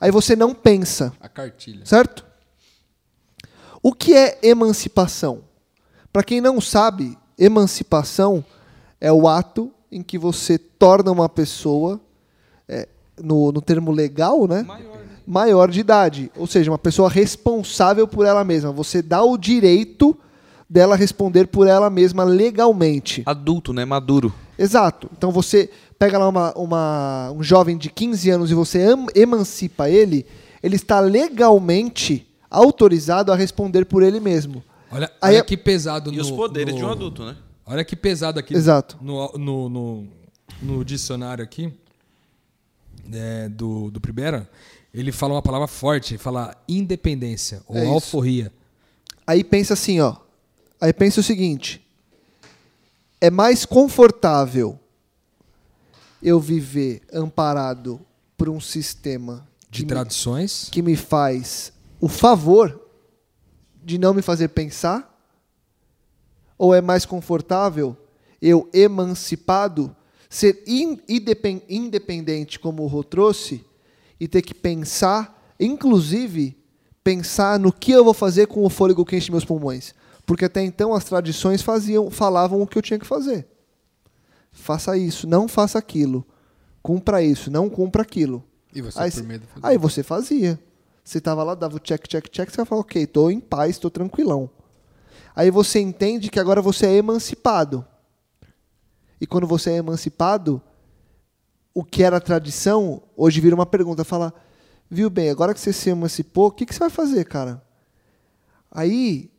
[0.00, 1.84] Aí você não pensa, A cartilha.
[1.86, 2.24] certo?
[3.82, 5.42] O que é emancipação?
[6.12, 8.44] Para quem não sabe, emancipação
[9.00, 12.00] é o ato em que você torna uma pessoa,
[12.68, 12.88] é,
[13.22, 14.62] no, no termo legal, né?
[14.62, 14.98] Maior, né?
[15.26, 18.72] maior de idade, ou seja, uma pessoa responsável por ela mesma.
[18.72, 20.16] Você dá o direito
[20.70, 23.22] dela responder por ela mesma legalmente.
[23.26, 23.84] Adulto, né?
[23.84, 24.32] Maduro.
[24.58, 25.08] Exato.
[25.16, 30.24] Então você pega lá uma, uma- um jovem de 15 anos e você emancipa ele,
[30.62, 34.62] ele está legalmente autorizado a responder por ele mesmo.
[34.90, 37.36] Olha, Aí olha é- que pesado E no, os poderes no- de um adulto, né?
[37.66, 38.54] Olha que pesado aqui.
[38.54, 38.96] Exato.
[39.02, 40.06] No, no, no,
[40.62, 41.70] no dicionário aqui
[43.12, 44.48] é, do, do Primera,
[44.92, 48.52] ele fala uma palavra forte, ele fala independência ou É alforria.
[49.26, 50.16] Aí pensa assim, ó.
[50.80, 51.84] Aí pensa o seguinte:
[53.20, 54.78] é mais confortável
[56.22, 58.00] eu viver amparado
[58.36, 60.68] por um sistema De que me- tradições.
[60.70, 62.80] que me faz o favor
[63.84, 65.14] de não me fazer pensar?
[66.56, 67.96] Ou é mais confortável
[68.40, 69.94] eu, emancipado,
[70.28, 73.64] ser in- indepen- independente, como o Rô trouxe,
[74.20, 76.56] e ter que pensar, inclusive,
[77.04, 79.94] pensar no que eu vou fazer com o fôlego que enche meus pulmões?
[80.26, 83.46] Porque até então as tradições faziam, falavam o que eu tinha que fazer.
[84.50, 86.26] Faça isso, não faça aquilo.
[86.82, 88.44] Cumpra isso, não cumpra aquilo.
[88.74, 89.68] E você, Aí, por medo, fazia.
[89.68, 90.60] aí você fazia.
[91.04, 93.88] Você tava lá, dava o check, check, check, você fala, ok, tô em paz, tô
[93.88, 94.50] tranquilão.
[95.34, 97.86] Aí você entende que agora você é emancipado.
[99.20, 100.62] E quando você é emancipado,
[101.74, 104.32] o que era tradição, hoje vira uma pergunta, fala,
[104.90, 107.62] viu bem, agora que você se emancipou, o que, que você vai fazer, cara?
[108.70, 109.30] Aí,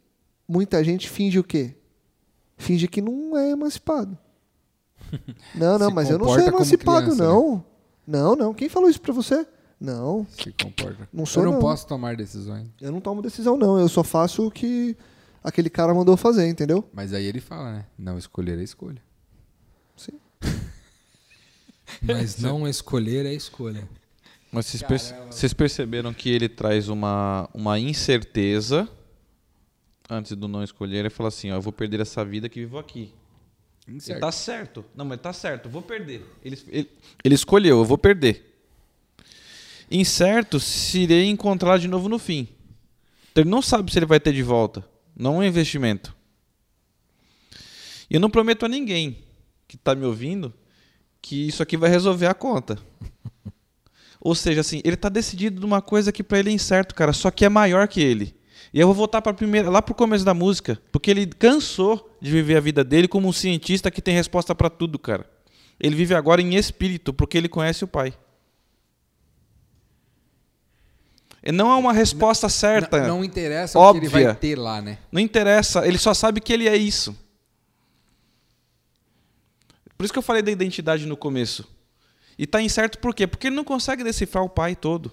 [0.48, 1.76] muita gente finge o quê?
[2.58, 4.18] Finge que não é emancipado.
[5.56, 7.30] Não, não, mas eu não sou emancipado, criança, né?
[7.30, 7.66] não.
[8.06, 8.54] Não, não.
[8.54, 9.48] Quem falou isso pra você?
[9.80, 11.08] Não, Se comporta.
[11.12, 11.62] Não sou, Eu não, não.
[11.62, 12.68] posso tomar decisões.
[12.82, 13.80] eu não tomo decisão, não.
[13.80, 14.96] Eu só faço o que
[15.44, 16.84] aquele cara mandou fazer, entendeu?
[16.94, 17.86] Mas aí ele fala, né?
[17.98, 19.02] Não escolher é escolha.
[22.02, 23.88] Mas não escolher é escolha.
[24.52, 28.90] Mas vocês, perce- vocês perceberam que ele traz uma, uma incerteza
[30.10, 31.00] antes do não escolher.
[31.00, 33.14] Ele fala assim: ó, eu vou perder essa vida que vivo aqui.
[33.88, 34.86] Ele tá certo.
[34.96, 36.24] Não, mas tá certo, vou perder.
[36.44, 36.90] Ele, ele,
[37.24, 38.46] ele escolheu, eu vou perder.
[39.90, 42.48] Incerto se irei encontrar de novo no fim.
[43.32, 44.86] Então ele não sabe se ele vai ter de volta.
[45.16, 46.16] Não é um investimento.
[48.10, 49.18] E eu não prometo a ninguém
[49.70, 50.52] que está me ouvindo
[51.22, 52.78] que isso aqui vai resolver a conta.
[54.20, 57.30] Ou seja, assim, ele está decidido numa coisa que para ele é incerto, cara, só
[57.30, 58.36] que é maior que ele.
[58.74, 62.32] E eu vou voltar para primeira, lá pro começo da música, porque ele cansou de
[62.32, 65.30] viver a vida dele como um cientista que tem resposta para tudo, cara.
[65.80, 68.14] Ele vive agora em espírito, porque ele conhece o Pai.
[71.44, 73.02] E não é uma resposta certa.
[73.02, 74.26] Não, não interessa o que ele Óbvia.
[74.26, 74.98] vai ter lá, né?
[75.12, 77.16] Não interessa, ele só sabe que ele é isso.
[80.00, 81.68] Por isso que eu falei da identidade no começo.
[82.38, 83.28] E tá incerto por quê?
[83.28, 85.12] Porque ele não consegue decifrar o pai todo.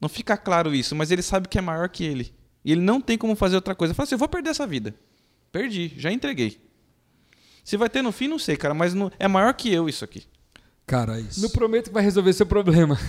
[0.00, 2.34] Não fica claro isso, mas ele sabe que é maior que ele.
[2.64, 3.92] E ele não tem como fazer outra coisa.
[3.92, 4.92] Ele fala assim: eu vou perder essa vida.
[5.52, 6.60] Perdi, já entreguei.
[7.62, 10.04] Se vai ter no fim, não sei, cara, mas não- é maior que eu isso
[10.04, 10.24] aqui.
[10.84, 11.40] Cara, isso.
[11.40, 12.98] Não prometo que vai resolver seu problema.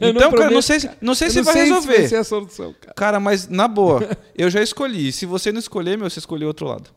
[0.00, 1.92] Então, cara, não sei, se- não sei eu se não vai sei resolver.
[1.94, 2.94] Se vai ser a solução, cara.
[2.94, 4.00] Cara, mas na boa,
[4.36, 5.12] eu já escolhi.
[5.12, 6.90] Se você não escolher, meu, você escolheu outro lado.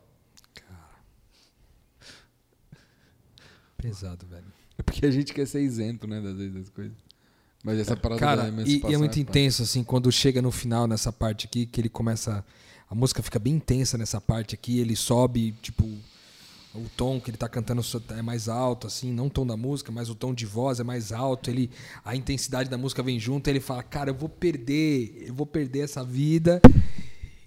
[3.87, 4.45] Pesado, velho.
[4.77, 6.97] É porque a gente quer ser isento, né, das das coisas.
[7.63, 9.19] Mas essa parada da Cara, e, emancipação e é muito pá.
[9.19, 12.45] intenso, assim, quando chega no final, nessa parte aqui, que ele começa.
[12.87, 15.85] A música fica bem intensa nessa parte aqui, ele sobe, tipo.
[16.75, 19.93] O tom que ele tá cantando é mais alto, assim, não o tom da música,
[19.93, 21.49] mas o tom de voz é mais alto.
[21.49, 21.71] Ele,
[22.03, 23.47] a intensidade da música vem junto.
[23.47, 26.61] Ele fala, cara, eu vou perder, eu vou perder essa vida.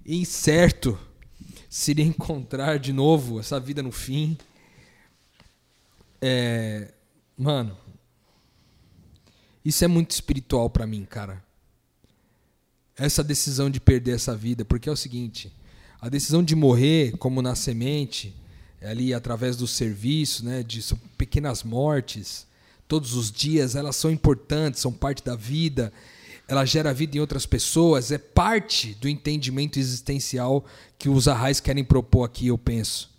[0.07, 0.99] Incerto
[1.69, 4.37] se encontrar de novo essa vida no fim.
[6.21, 6.93] É,
[7.37, 7.77] mano,
[9.65, 11.43] isso é muito espiritual para mim, cara.
[12.97, 15.53] Essa decisão de perder essa vida, porque é o seguinte,
[16.01, 18.35] a decisão de morrer como na semente,
[18.83, 20.83] ali através do serviço, né, de
[21.17, 22.47] pequenas mortes,
[22.87, 25.93] todos os dias, elas são importantes, são parte da vida,
[26.49, 30.65] ela gera vida em outras pessoas, é parte do entendimento existencial
[30.99, 33.11] que os arrais querem propor aqui, eu penso.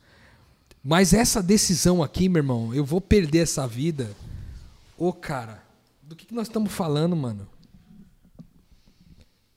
[0.83, 4.09] Mas essa decisão aqui, meu irmão, eu vou perder essa vida.
[4.97, 5.63] Ô, cara,
[6.01, 7.47] do que, que nós estamos falando, mano?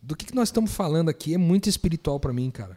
[0.03, 2.77] Do que, que nós estamos falando aqui é muito espiritual para mim, cara.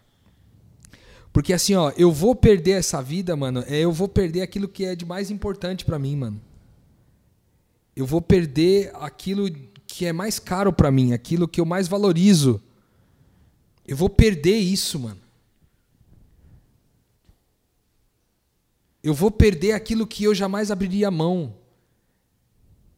[1.34, 4.86] Porque assim, ó, eu vou perder essa vida, mano, é eu vou perder aquilo que
[4.86, 6.40] é de mais importante para mim, mano.
[7.96, 9.50] Eu vou perder aquilo
[9.86, 12.62] que é mais caro para mim, aquilo que eu mais valorizo.
[13.88, 15.25] Eu vou perder isso, mano.
[19.06, 21.56] Eu vou perder aquilo que eu jamais abriria mão.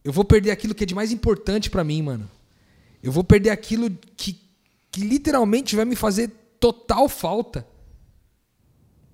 [0.05, 2.31] Eu vou perder aquilo que é de mais importante para mim, mano.
[3.03, 4.39] Eu vou perder aquilo que,
[4.89, 6.29] que literalmente vai me fazer
[6.61, 7.67] total falta.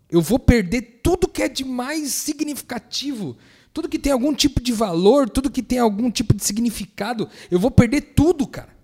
[0.08, 3.36] Eu vou perder tudo que é de mais significativo,
[3.74, 7.28] tudo que tem algum tipo de valor, tudo que tem algum tipo de significado.
[7.50, 8.78] Eu vou perder tudo, cara.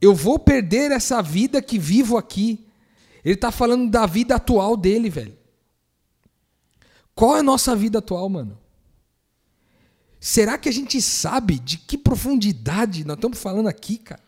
[0.00, 2.64] Eu vou perder essa vida que vivo aqui.
[3.24, 5.36] Ele está falando da vida atual dele, velho.
[7.14, 8.58] Qual é a nossa vida atual, mano?
[10.18, 14.22] Será que a gente sabe de que profundidade nós estamos falando aqui, cara?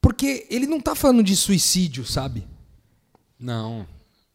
[0.00, 2.46] Porque ele não está falando de suicídio, sabe?
[3.38, 3.86] Não.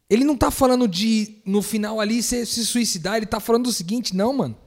[0.10, 3.16] Ele não está falando de, no final ali, se, se suicidar.
[3.16, 4.58] Ele está falando do seguinte, não, mano.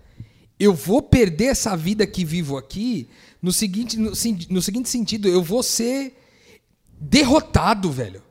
[0.59, 3.09] Eu vou perder essa vida que vivo aqui
[3.43, 4.11] no seguinte, no,
[4.51, 5.29] no seguinte sentido.
[5.29, 6.17] Eu vou ser
[6.99, 8.23] derrotado, velho.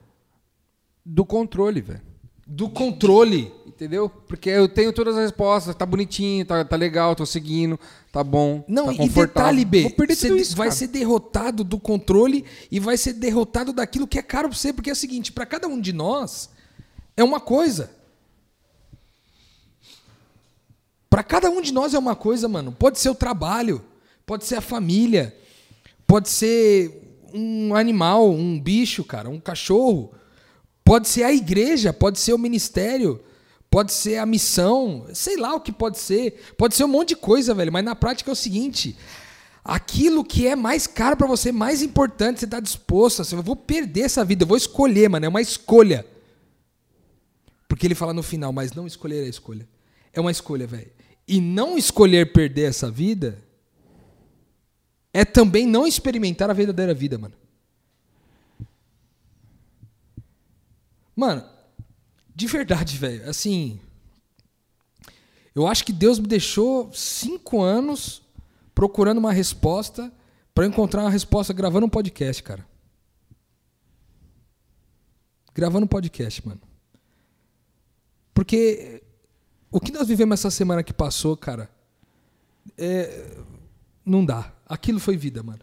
[1.06, 2.02] Do controle, velho.
[2.48, 3.52] Do controle.
[3.66, 4.10] Entendeu?
[4.10, 7.78] Porque eu tenho todas as respostas, tá bonitinho, tá, tá legal, tô seguindo,
[8.10, 8.64] tá bom.
[8.70, 10.78] Não, tá e detalhe, B, você isso, vai cara.
[10.78, 14.90] ser derrotado do controle e vai ser derrotado daquilo que é caro pra você, porque
[14.90, 16.50] é o seguinte, para cada um de nós
[17.18, 17.92] é uma coisa.
[21.16, 22.74] Para cada um de nós é uma coisa, mano.
[22.74, 23.82] Pode ser o trabalho,
[24.26, 25.34] pode ser a família,
[26.06, 30.14] pode ser um animal, um bicho, cara, um cachorro.
[30.84, 33.24] Pode ser a igreja, pode ser o ministério,
[33.70, 36.54] pode ser a missão, sei lá o que pode ser.
[36.58, 38.98] Pode ser um monte de coisa, velho, mas na prática é o seguinte:
[39.64, 43.56] aquilo que é mais caro para você, mais importante, você tá disposto, assim, eu vou
[43.56, 46.06] perder essa vida, eu vou escolher, mano, é uma escolha.
[47.70, 49.66] Porque ele fala no final, mas não escolher é a escolha.
[50.12, 50.95] É uma escolha, velho.
[51.28, 53.44] E não escolher perder essa vida
[55.12, 57.34] é também não experimentar a verdadeira vida, mano.
[61.16, 61.50] Mano,
[62.36, 63.80] de verdade, velho, assim.
[65.56, 68.22] Eu acho que Deus me deixou cinco anos
[68.74, 70.12] procurando uma resposta
[70.54, 72.68] para encontrar uma resposta gravando um podcast, cara.
[75.54, 76.62] Gravando um podcast, mano.
[78.34, 79.02] Porque
[79.76, 81.70] o que nós vivemos essa semana que passou, cara,
[82.78, 83.36] é,
[84.06, 84.54] não dá.
[84.66, 85.60] Aquilo foi vida, mano.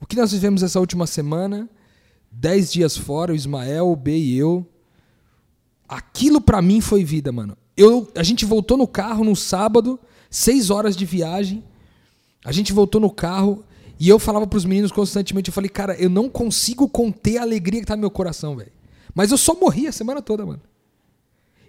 [0.00, 1.70] O que nós vivemos essa última semana,
[2.32, 4.68] dez dias fora, o Ismael, o B e eu,
[5.88, 7.56] aquilo pra mim foi vida, mano.
[7.76, 11.62] Eu, a gente voltou no carro no sábado, seis horas de viagem.
[12.44, 13.64] A gente voltou no carro
[14.00, 17.78] e eu falava pros meninos constantemente, eu falei, cara, eu não consigo conter a alegria
[17.78, 18.72] que tá no meu coração, velho.
[19.14, 20.71] Mas eu só morri a semana toda, mano.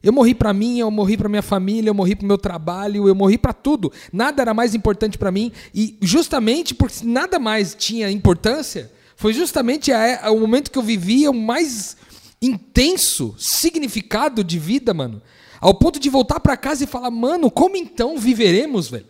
[0.03, 3.15] Eu morri pra mim, eu morri pra minha família, eu morri pro meu trabalho, eu
[3.15, 3.89] morri pra tudo.
[4.11, 9.93] Nada era mais importante pra mim e justamente porque nada mais tinha importância, foi justamente
[9.93, 11.95] a- a- o momento que eu vivia o mais
[12.41, 15.21] intenso significado de vida, mano.
[15.61, 19.05] Ao ponto de voltar pra casa e falar, mano, como então viveremos, velho?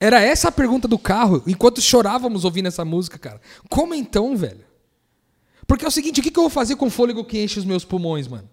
[0.00, 3.40] Era essa a pergunta do carro, enquanto chorávamos ouvindo essa música, cara.
[3.68, 4.64] Como então, velho?
[5.68, 7.64] Porque é o seguinte, o que eu vou fazer com o fôlego que enche os
[7.64, 8.48] meus pulmões, mano?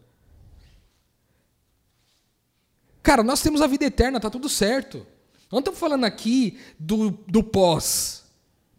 [3.08, 5.08] Cara, nós temos a vida eterna, tá tudo certo.
[5.50, 8.26] Não estamos falando aqui do, do pós,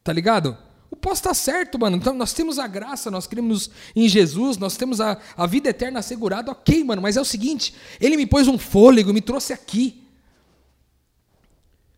[0.04, 0.54] tá ligado?
[0.90, 1.96] O pós tá certo, mano.
[1.96, 6.00] Então nós temos a graça, nós cremos em Jesus, nós temos a, a vida eterna
[6.00, 7.00] assegurada, ok, mano.
[7.00, 10.04] Mas é o seguinte, ele me pôs um fôlego, me trouxe aqui.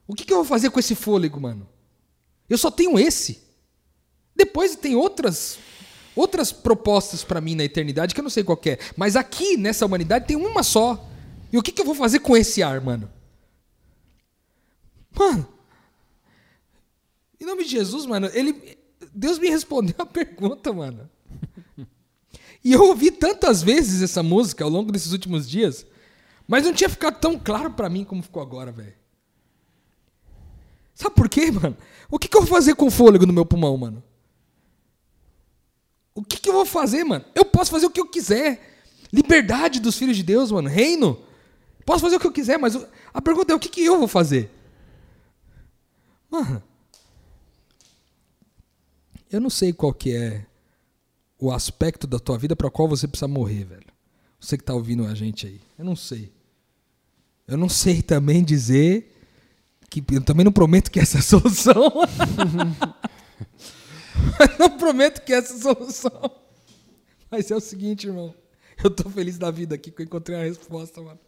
[0.06, 1.68] O que, que eu vou fazer com esse fôlego, mano?
[2.48, 3.42] Eu só tenho esse.
[4.36, 5.58] Depois tem outras
[6.14, 8.78] outras propostas pra mim na eternidade que eu não sei qual é.
[8.96, 11.09] Mas aqui nessa humanidade tem uma só.
[11.52, 13.10] E o que, que eu vou fazer com esse ar, mano?
[15.16, 15.46] Mano,
[17.40, 18.78] Em nome de Jesus, mano, ele.
[19.12, 21.08] Deus me respondeu a pergunta, mano.
[22.62, 25.86] E eu ouvi tantas vezes essa música ao longo desses últimos dias,
[26.46, 28.94] mas não tinha ficado tão claro pra mim como ficou agora, velho.
[30.94, 31.76] Sabe por quê, mano?
[32.10, 34.04] O que, que eu vou fazer com o fôlego no meu pulmão, mano?
[36.14, 37.24] O que, que eu vou fazer, mano?
[37.34, 38.82] Eu posso fazer o que eu quiser.
[39.10, 40.68] Liberdade dos filhos de Deus, mano.
[40.68, 41.18] Reino.
[41.84, 42.76] Posso fazer o que eu quiser, mas
[43.12, 44.50] a pergunta é o que, que eu vou fazer?
[46.30, 46.62] Mano.
[49.30, 50.46] Eu não sei qual que é
[51.38, 53.86] o aspecto da tua vida para qual você precisa morrer, velho.
[54.38, 55.60] Você que tá ouvindo a gente aí.
[55.78, 56.32] Eu não sei.
[57.46, 59.16] Eu não sei também dizer
[59.88, 61.92] que eu também não prometo que essa é a solução.
[64.58, 66.30] Não prometo que essa é a solução.
[67.30, 68.34] Mas é o seguinte, irmão.
[68.82, 71.18] Eu tô feliz da vida aqui que eu encontrei a resposta, mano.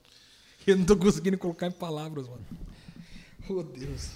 [0.67, 2.45] Eu não tô conseguindo colocar em palavras, mano.
[3.49, 4.11] Oh, Deus.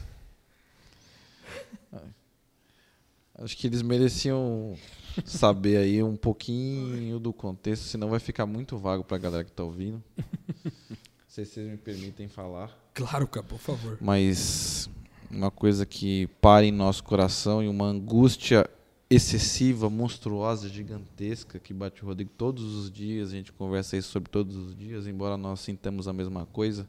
[3.38, 4.78] Acho que eles mereciam
[5.24, 9.62] saber aí um pouquinho do contexto, senão vai ficar muito vago pra galera que tá
[9.62, 10.02] ouvindo.
[10.16, 10.96] Não
[11.28, 12.74] sei se vocês me permitem falar.
[12.94, 13.98] Claro, cara, por favor.
[14.00, 14.88] Mas
[15.30, 18.68] uma coisa que para em nosso coração e uma angústia
[19.08, 24.30] excessiva, monstruosa, gigantesca que bate o Rodrigo todos os dias, a gente conversa isso sobre
[24.30, 26.88] todos os dias, embora nós sintamos a mesma coisa.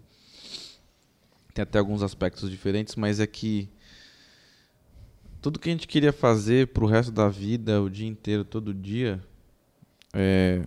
[1.53, 3.70] Tem até alguns aspectos diferentes, mas é que
[5.41, 9.24] tudo que a gente queria fazer pro resto da vida, o dia inteiro, todo dia,
[10.13, 10.65] é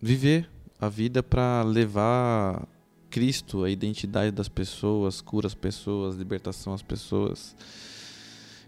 [0.00, 0.48] viver
[0.80, 2.66] a vida para levar
[3.10, 7.54] Cristo, a identidade das pessoas, cura as pessoas, libertação às pessoas,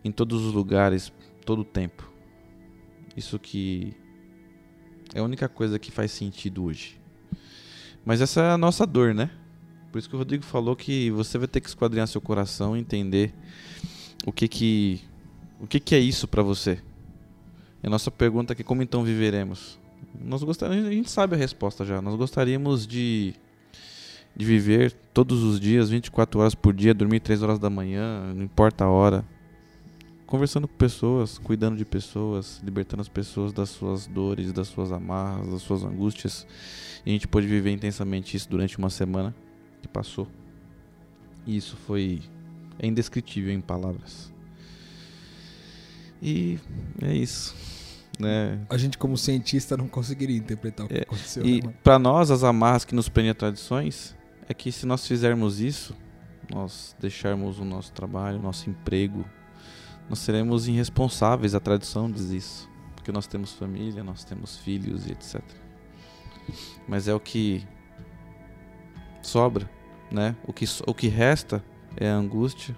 [0.04, 1.12] em todos os lugares,
[1.42, 2.10] todo o tempo.
[3.16, 3.94] Isso que
[5.14, 6.98] é a única coisa que faz sentido hoje.
[8.04, 9.30] Mas essa é a nossa dor, né?
[9.90, 12.80] Por isso que o Rodrigo falou que você vai ter que esquadrinhar seu coração e
[12.80, 13.34] entender
[14.26, 15.00] o que que
[15.60, 16.80] o que que é isso para você.
[17.82, 19.78] E a nossa pergunta é como então viveremos?
[20.18, 22.00] Nós gostaríamos, a gente sabe a resposta já.
[22.00, 23.34] Nós gostaríamos de
[24.34, 28.42] de viver todos os dias, 24 horas por dia, dormir 3 horas da manhã, não
[28.42, 29.24] importa a hora,
[30.32, 35.46] conversando com pessoas, cuidando de pessoas, libertando as pessoas das suas dores, das suas amarras,
[35.46, 36.46] das suas angústias.
[37.04, 39.34] E a gente pôde viver intensamente isso durante uma semana
[39.82, 40.26] que passou.
[41.46, 42.22] E isso foi
[42.78, 44.32] é indescritível em palavras.
[46.22, 46.58] E
[47.02, 47.54] é isso,
[48.18, 48.58] né?
[48.70, 51.44] A gente, como cientista, não conseguiria interpretar o que É, aconteceu.
[51.44, 54.16] E né, para nós, as amarras que nos prendem a tradições
[54.48, 55.94] é que se nós fizermos isso,
[56.50, 59.26] nós deixarmos o nosso trabalho, o nosso emprego,
[60.12, 61.54] nós seremos irresponsáveis.
[61.54, 62.70] A tradição diz isso.
[62.94, 65.40] Porque nós temos família, nós temos filhos e etc.
[66.86, 67.66] Mas é o que
[69.22, 69.70] sobra,
[70.10, 70.36] né?
[70.46, 71.64] O que, o que resta
[71.96, 72.76] é a angústia,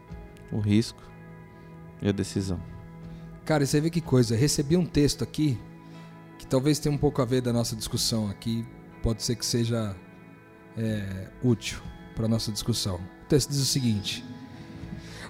[0.53, 1.03] o risco
[2.01, 2.61] e a decisão.
[3.45, 4.37] Cara, e você vê que coisa.
[4.37, 5.59] Recebi um texto aqui
[6.39, 8.64] que talvez tenha um pouco a ver da nossa discussão aqui.
[9.03, 9.97] Pode ser que seja
[10.76, 11.82] é, útil
[12.14, 13.01] para nossa discussão.
[13.24, 14.24] O texto diz o seguinte: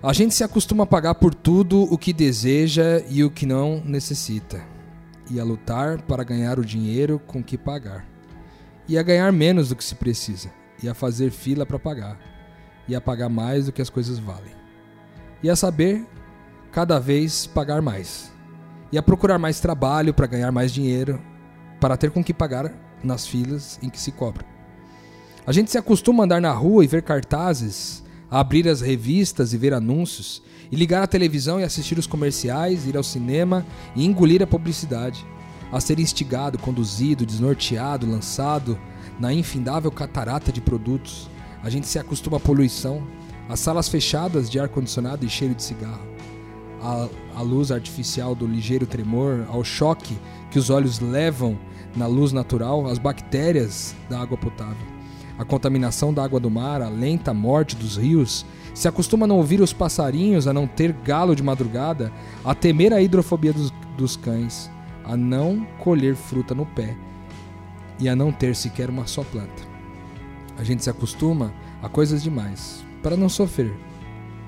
[0.04, 3.82] A gente se acostuma a pagar por tudo o que deseja e o que não
[3.82, 4.62] necessita,
[5.30, 8.04] e a lutar para ganhar o dinheiro com que pagar,
[8.86, 10.50] e a ganhar menos do que se precisa,
[10.82, 12.20] e a fazer fila para pagar,
[12.86, 14.52] e a pagar mais do que as coisas valem,
[15.42, 16.06] e a saber
[16.70, 18.30] cada vez pagar mais,
[18.92, 21.18] e a procurar mais trabalho para ganhar mais dinheiro,
[21.80, 22.70] para ter com que pagar
[23.02, 24.44] nas filas em que se cobra.
[25.46, 28.03] A gente se acostuma a andar na rua e ver cartazes,
[28.34, 32.96] abrir as revistas e ver anúncios, e ligar a televisão e assistir os comerciais, ir
[32.96, 33.64] ao cinema
[33.94, 35.24] e engolir a publicidade,
[35.70, 38.76] a ser instigado, conduzido, desnorteado, lançado
[39.20, 41.30] na infindável catarata de produtos.
[41.62, 43.06] A gente se acostuma à poluição,
[43.48, 46.04] às salas fechadas de ar-condicionado e cheiro de cigarro,
[46.82, 50.18] à, à luz artificial do ligeiro tremor, ao choque
[50.50, 51.56] que os olhos levam
[51.94, 54.93] na luz natural, às bactérias da água potável
[55.38, 59.36] a contaminação da água do mar, a lenta morte dos rios, se acostuma a não
[59.36, 62.12] ouvir os passarinhos, a não ter galo de madrugada,
[62.44, 64.70] a temer a hidrofobia dos, dos cães,
[65.04, 66.96] a não colher fruta no pé
[67.98, 69.62] e a não ter sequer uma só planta.
[70.56, 73.74] A gente se acostuma a coisas demais para não sofrer.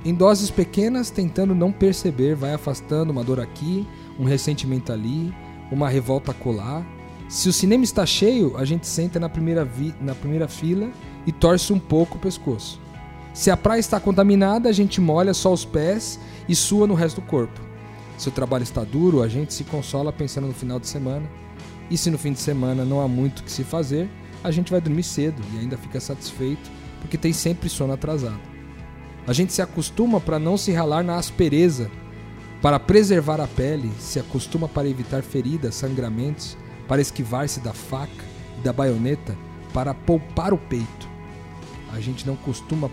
[0.04, 3.86] Em doses pequenas, tentando não perceber, vai afastando uma dor aqui,
[4.18, 5.34] um ressentimento ali,
[5.70, 6.86] uma revolta colar,
[7.28, 10.90] se o cinema está cheio, a gente senta na primeira, vi- na primeira fila
[11.26, 12.80] e torce um pouco o pescoço.
[13.34, 16.18] Se a praia está contaminada, a gente molha só os pés
[16.48, 17.60] e sua no resto do corpo.
[18.16, 21.28] Se o trabalho está duro, a gente se consola pensando no final de semana.
[21.90, 24.08] E se no fim de semana não há muito o que se fazer,
[24.42, 26.70] a gente vai dormir cedo e ainda fica satisfeito
[27.00, 28.40] porque tem sempre sono atrasado.
[29.26, 31.90] A gente se acostuma para não se ralar na aspereza,
[32.62, 36.56] para preservar a pele, se acostuma para evitar feridas, sangramentos,
[36.88, 38.24] para esquivar-se da faca
[38.58, 39.36] e da baioneta,
[39.72, 41.08] para poupar o peito.
[41.92, 42.90] A gente não costuma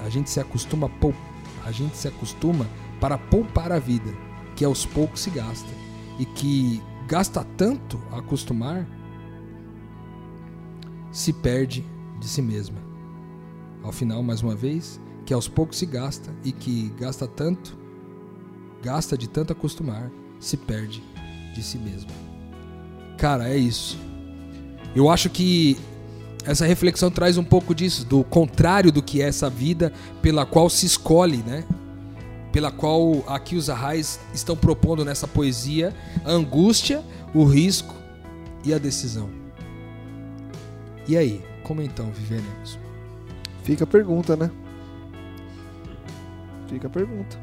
[0.00, 1.14] a gente se acostuma pou-
[1.64, 2.66] a gente se acostuma
[3.00, 4.12] para poupar a vida,
[4.54, 5.68] que aos poucos se gasta
[6.18, 8.86] e que gasta tanto a acostumar
[11.10, 11.84] se perde
[12.20, 12.78] de si mesma.
[13.82, 17.76] Ao final, mais uma vez, que aos poucos se gasta e que gasta tanto,
[18.82, 21.02] gasta de tanto acostumar, se perde
[21.54, 22.25] de si mesma.
[23.16, 23.98] Cara, é isso.
[24.94, 25.78] Eu acho que
[26.44, 29.92] essa reflexão traz um pouco disso, do contrário do que é essa vida
[30.22, 31.64] pela qual se escolhe, né?
[32.52, 35.94] Pela qual aqui os arrais estão propondo nessa poesia
[36.24, 37.02] a angústia,
[37.34, 37.94] o risco
[38.64, 39.28] e a decisão.
[41.08, 42.78] E aí, como então viveremos?
[43.62, 44.50] Fica a pergunta, né?
[46.68, 47.38] Fica a pergunta.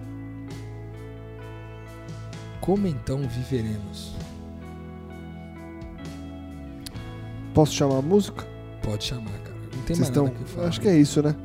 [2.61, 4.13] Como então viveremos?
[7.53, 8.45] Posso chamar a música?
[8.81, 9.55] Pode chamar, cara.
[9.75, 10.23] Não tem Vocês mais estão.
[10.25, 10.67] nada que falar.
[10.67, 11.35] Acho que é isso, né?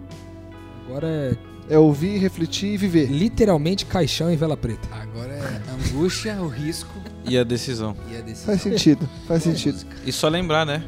[0.86, 1.36] Agora é
[1.70, 3.06] É ouvir, refletir e viver.
[3.10, 4.88] literalmente caixão e vela preta.
[4.90, 6.90] Agora é a angústia, o risco
[7.26, 7.94] E a decisão.
[8.10, 8.46] e a decisão.
[8.46, 9.78] Faz sentido, faz sentido.
[10.06, 10.82] E só lembrar, né?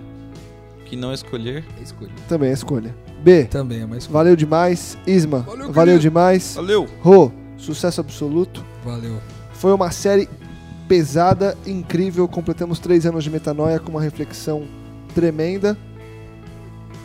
[0.86, 1.64] Que não escolher.
[1.78, 2.10] É escolha.
[2.28, 2.94] Também é escolha.
[3.22, 3.44] B.
[3.44, 4.96] Também é mais Valeu demais.
[5.06, 6.54] Isma, Valeu, valeu, demais.
[6.54, 6.88] Valeu!
[7.02, 8.64] Rô, sucesso absoluto.
[8.82, 9.20] Valeu.
[9.52, 10.26] Foi uma série
[10.88, 12.26] pesada, incrível.
[12.26, 14.64] Completamos três anos de metanoia com uma reflexão
[15.14, 15.76] tremenda.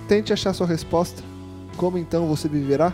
[0.07, 1.23] Tente achar sua resposta.
[1.77, 2.93] Como então você viverá?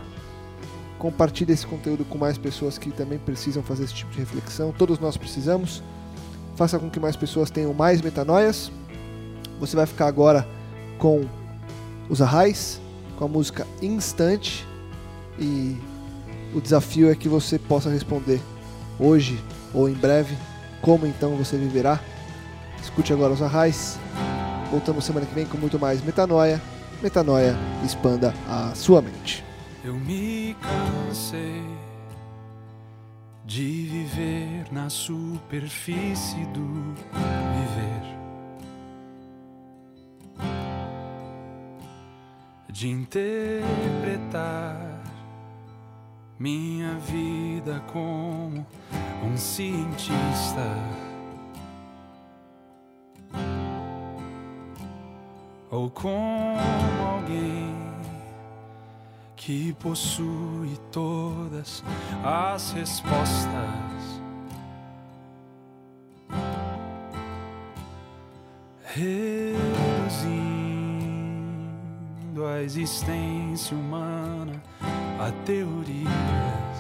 [0.98, 4.72] Compartilhe esse conteúdo com mais pessoas que também precisam fazer esse tipo de reflexão.
[4.72, 5.84] Todos nós precisamos.
[6.56, 8.72] Faça com que mais pessoas tenham mais metanoias.
[9.60, 10.48] Você vai ficar agora
[10.98, 11.22] com
[12.10, 12.80] os arrais,
[13.18, 14.66] com a música Instante.
[15.40, 15.78] E
[16.54, 18.42] o desafio é que você possa responder
[19.00, 19.40] hoje
[19.74, 20.36] ou em breve
[20.82, 22.00] como então você viverá.
[22.82, 24.00] Escute agora os arrais.
[24.72, 26.62] Voltamos semana que vem com muito mais metanoia.
[27.04, 29.44] Metanoia, expanda a sua mente.
[29.84, 31.62] Eu me cansei
[33.44, 36.94] de viver na superfície do
[37.54, 38.18] viver,
[42.72, 43.42] de interpretar
[46.40, 48.66] minha vida como
[49.26, 51.01] um cientista.
[55.72, 56.60] Ou como
[57.00, 57.74] alguém
[59.38, 61.82] que possui todas
[62.24, 64.22] as respostas.
[68.84, 69.56] Reduzindo
[72.46, 74.62] a existência humana
[75.20, 76.71] a teorias.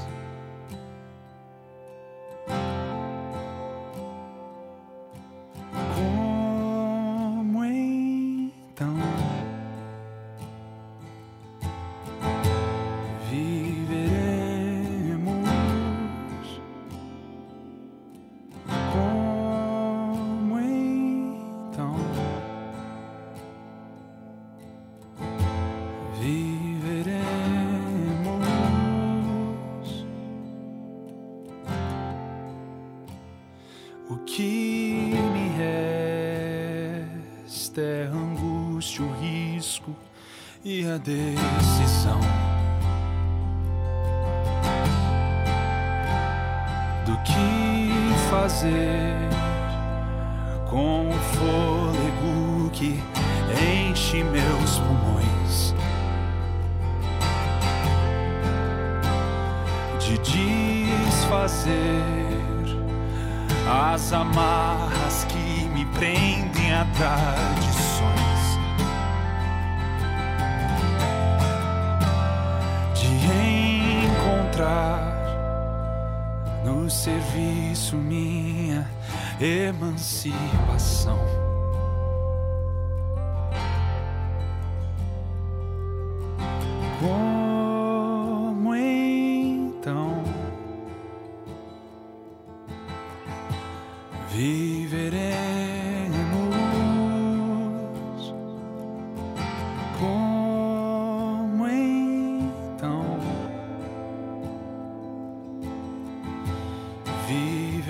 [40.91, 42.19] E a decisão.
[47.05, 49.15] do que fazer
[50.69, 53.01] com o fôlego que
[53.89, 55.73] enche meus pulmões
[59.99, 61.71] de desfazer
[63.93, 67.70] as amarras que me prendem a tradições
[76.63, 78.89] no serviço minha
[79.39, 81.40] emancipação.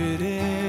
[0.01, 0.51] Viveremos.
[0.55, 0.60] Eu